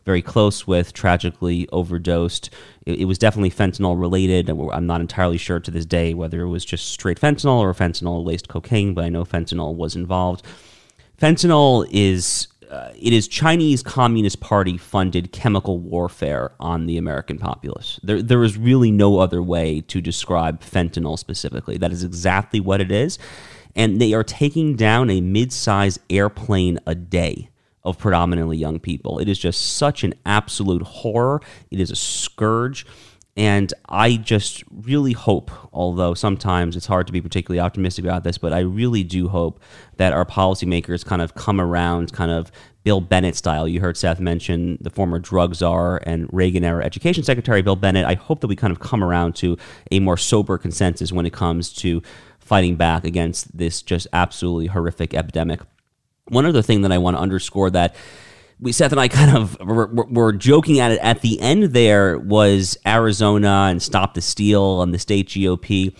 [0.09, 2.49] very close with tragically overdosed.
[2.87, 4.49] It, it, was definitely fentanyl related.
[4.49, 8.25] I'm not entirely sure to this day whether it was just straight fentanyl or fentanyl
[8.25, 10.43] laced cocaine, but I know fentanyl was involved.
[11.21, 17.99] Fentanyl is uh, it is Chinese Communist Party funded chemical warfare on the American populace.
[18.01, 21.77] There, there is really no other way to describe fentanyl specifically.
[21.77, 23.19] That is exactly what it is.
[23.75, 27.49] And they are taking down a mid sized airplane a day
[27.83, 29.19] of predominantly young people.
[29.19, 31.41] It is just such an absolute horror.
[31.71, 32.85] It is a scourge.
[33.37, 38.37] And I just really hope, although sometimes it's hard to be particularly optimistic about this,
[38.37, 39.61] but I really do hope
[39.95, 42.51] that our policymakers kind of come around, kind of
[42.83, 43.65] Bill Bennett style.
[43.65, 48.05] You heard Seth mention the former drug czar and Reagan era education secretary, Bill Bennett.
[48.05, 49.57] I hope that we kind of come around to
[49.89, 52.01] a more sober consensus when it comes to
[52.39, 55.61] fighting back against this just absolutely horrific epidemic.
[56.29, 57.95] One other thing that I want to underscore that
[58.59, 61.63] we Seth and I kind of were, were, joking at it at the end.
[61.63, 65.95] There was Arizona and Stop the Steal on the state GOP.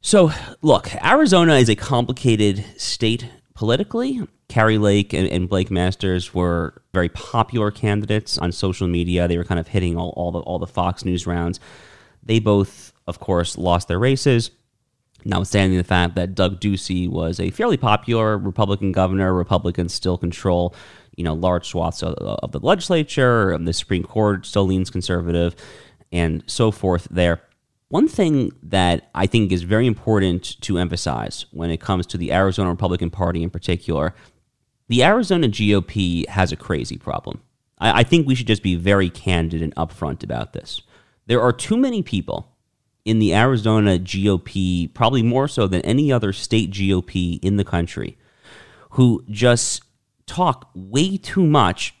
[0.00, 0.30] So
[0.62, 4.26] look, Arizona is a complicated state politically.
[4.48, 9.28] Kari Lake and, and, Blake Masters were very popular candidates on social media.
[9.28, 11.60] They were kind of hitting all, all the all the Fox News rounds.
[12.22, 14.50] They both, of course, lost their races
[15.24, 20.74] notwithstanding the fact that Doug Ducey was a fairly popular Republican governor, Republicans still control,
[21.16, 25.54] you know, large swaths of, the legislature, the Supreme Court still leans conservative,
[26.12, 27.42] and so forth there.
[27.88, 32.32] One thing that I think is very important to emphasize when it comes to the
[32.32, 34.14] Arizona Republican Party in particular,
[34.88, 37.42] the Arizona GOP has a crazy problem.
[37.78, 40.82] I, I think we should just be very candid and upfront about this.
[41.26, 42.49] There are too many people
[43.10, 48.16] in the Arizona GOP, probably more so than any other state GOP in the country,
[48.90, 49.82] who just
[50.26, 51.92] talk way too much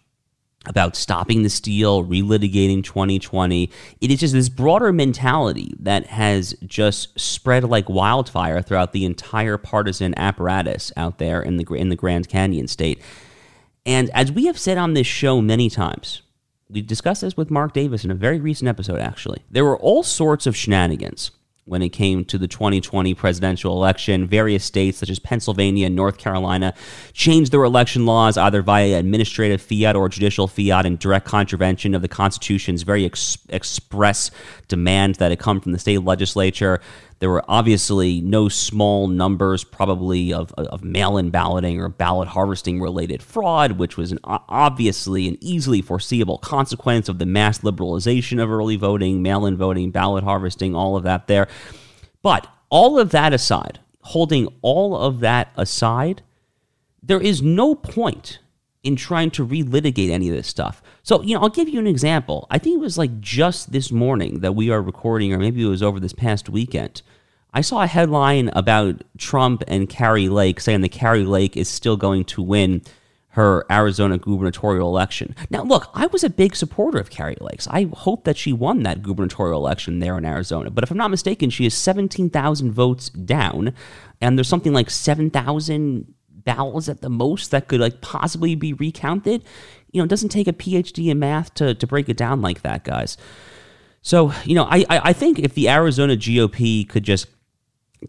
[0.66, 3.70] about stopping the steal, relitigating 2020.
[4.00, 9.56] It is just this broader mentality that has just spread like wildfire throughout the entire
[9.56, 13.02] partisan apparatus out there in the in the Grand Canyon state.
[13.84, 16.22] And as we have said on this show many times,
[16.70, 19.42] we discussed this with Mark Davis in a very recent episode, actually.
[19.50, 21.30] There were all sorts of shenanigans
[21.64, 24.26] when it came to the 2020 presidential election.
[24.26, 26.74] Various states, such as Pennsylvania and North Carolina,
[27.12, 32.02] changed their election laws either via administrative fiat or judicial fiat in direct contravention of
[32.02, 34.30] the Constitution's very ex- express
[34.68, 36.80] demand that it come from the state legislature.
[37.20, 42.80] There were obviously no small numbers, probably, of, of mail in balloting or ballot harvesting
[42.80, 48.50] related fraud, which was an, obviously an easily foreseeable consequence of the mass liberalization of
[48.50, 51.46] early voting, mail in voting, ballot harvesting, all of that there.
[52.22, 56.22] But all of that aside, holding all of that aside,
[57.02, 58.38] there is no point
[58.82, 60.82] in trying to relitigate any of this stuff.
[61.02, 62.46] So, you know, I'll give you an example.
[62.50, 65.66] I think it was like just this morning that we are recording, or maybe it
[65.68, 67.02] was over this past weekend.
[67.52, 71.96] I saw a headline about Trump and Kari Lake saying that Kari Lake is still
[71.96, 72.82] going to win
[73.34, 75.36] her Arizona gubernatorial election.
[75.50, 77.68] Now, look, I was a big supporter of Kari Lakes.
[77.70, 80.70] I hope that she won that gubernatorial election there in Arizona.
[80.70, 83.72] But if I'm not mistaken, she is 17,000 votes down,
[84.20, 86.14] and there's something like 7,000
[86.44, 89.44] ballots at the most that could like possibly be recounted.
[89.92, 92.62] You know, it doesn't take a PhD in math to, to break it down like
[92.62, 93.16] that, guys.
[94.02, 97.26] So, you know, I, I think if the Arizona GOP could just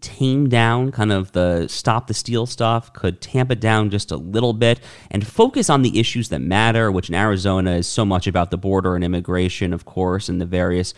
[0.00, 4.16] tame down kind of the stop the steal stuff, could tamp it down just a
[4.16, 4.80] little bit,
[5.10, 8.56] and focus on the issues that matter, which in Arizona is so much about the
[8.56, 10.94] border and immigration, of course, and the various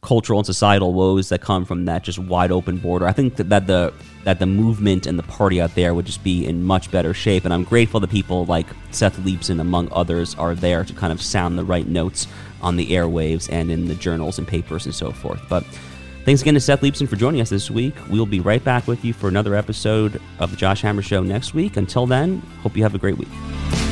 [0.00, 3.06] cultural and societal woes that come from that just wide open border.
[3.06, 3.92] I think that, that the
[4.24, 7.44] that the movement and the party out there would just be in much better shape.
[7.44, 11.22] And I'm grateful that people like Seth Leibsohn, among others, are there to kind of
[11.22, 12.26] sound the right notes
[12.60, 15.40] on the airwaves and in the journals and papers and so forth.
[15.48, 15.64] But
[16.24, 17.94] Thanks again to Seth Leibsohn for joining us this week.
[18.10, 21.54] We'll be right back with you for another episode of the Josh Hammer Show next
[21.54, 21.78] week.
[21.78, 23.87] Until then, hope you have a great week.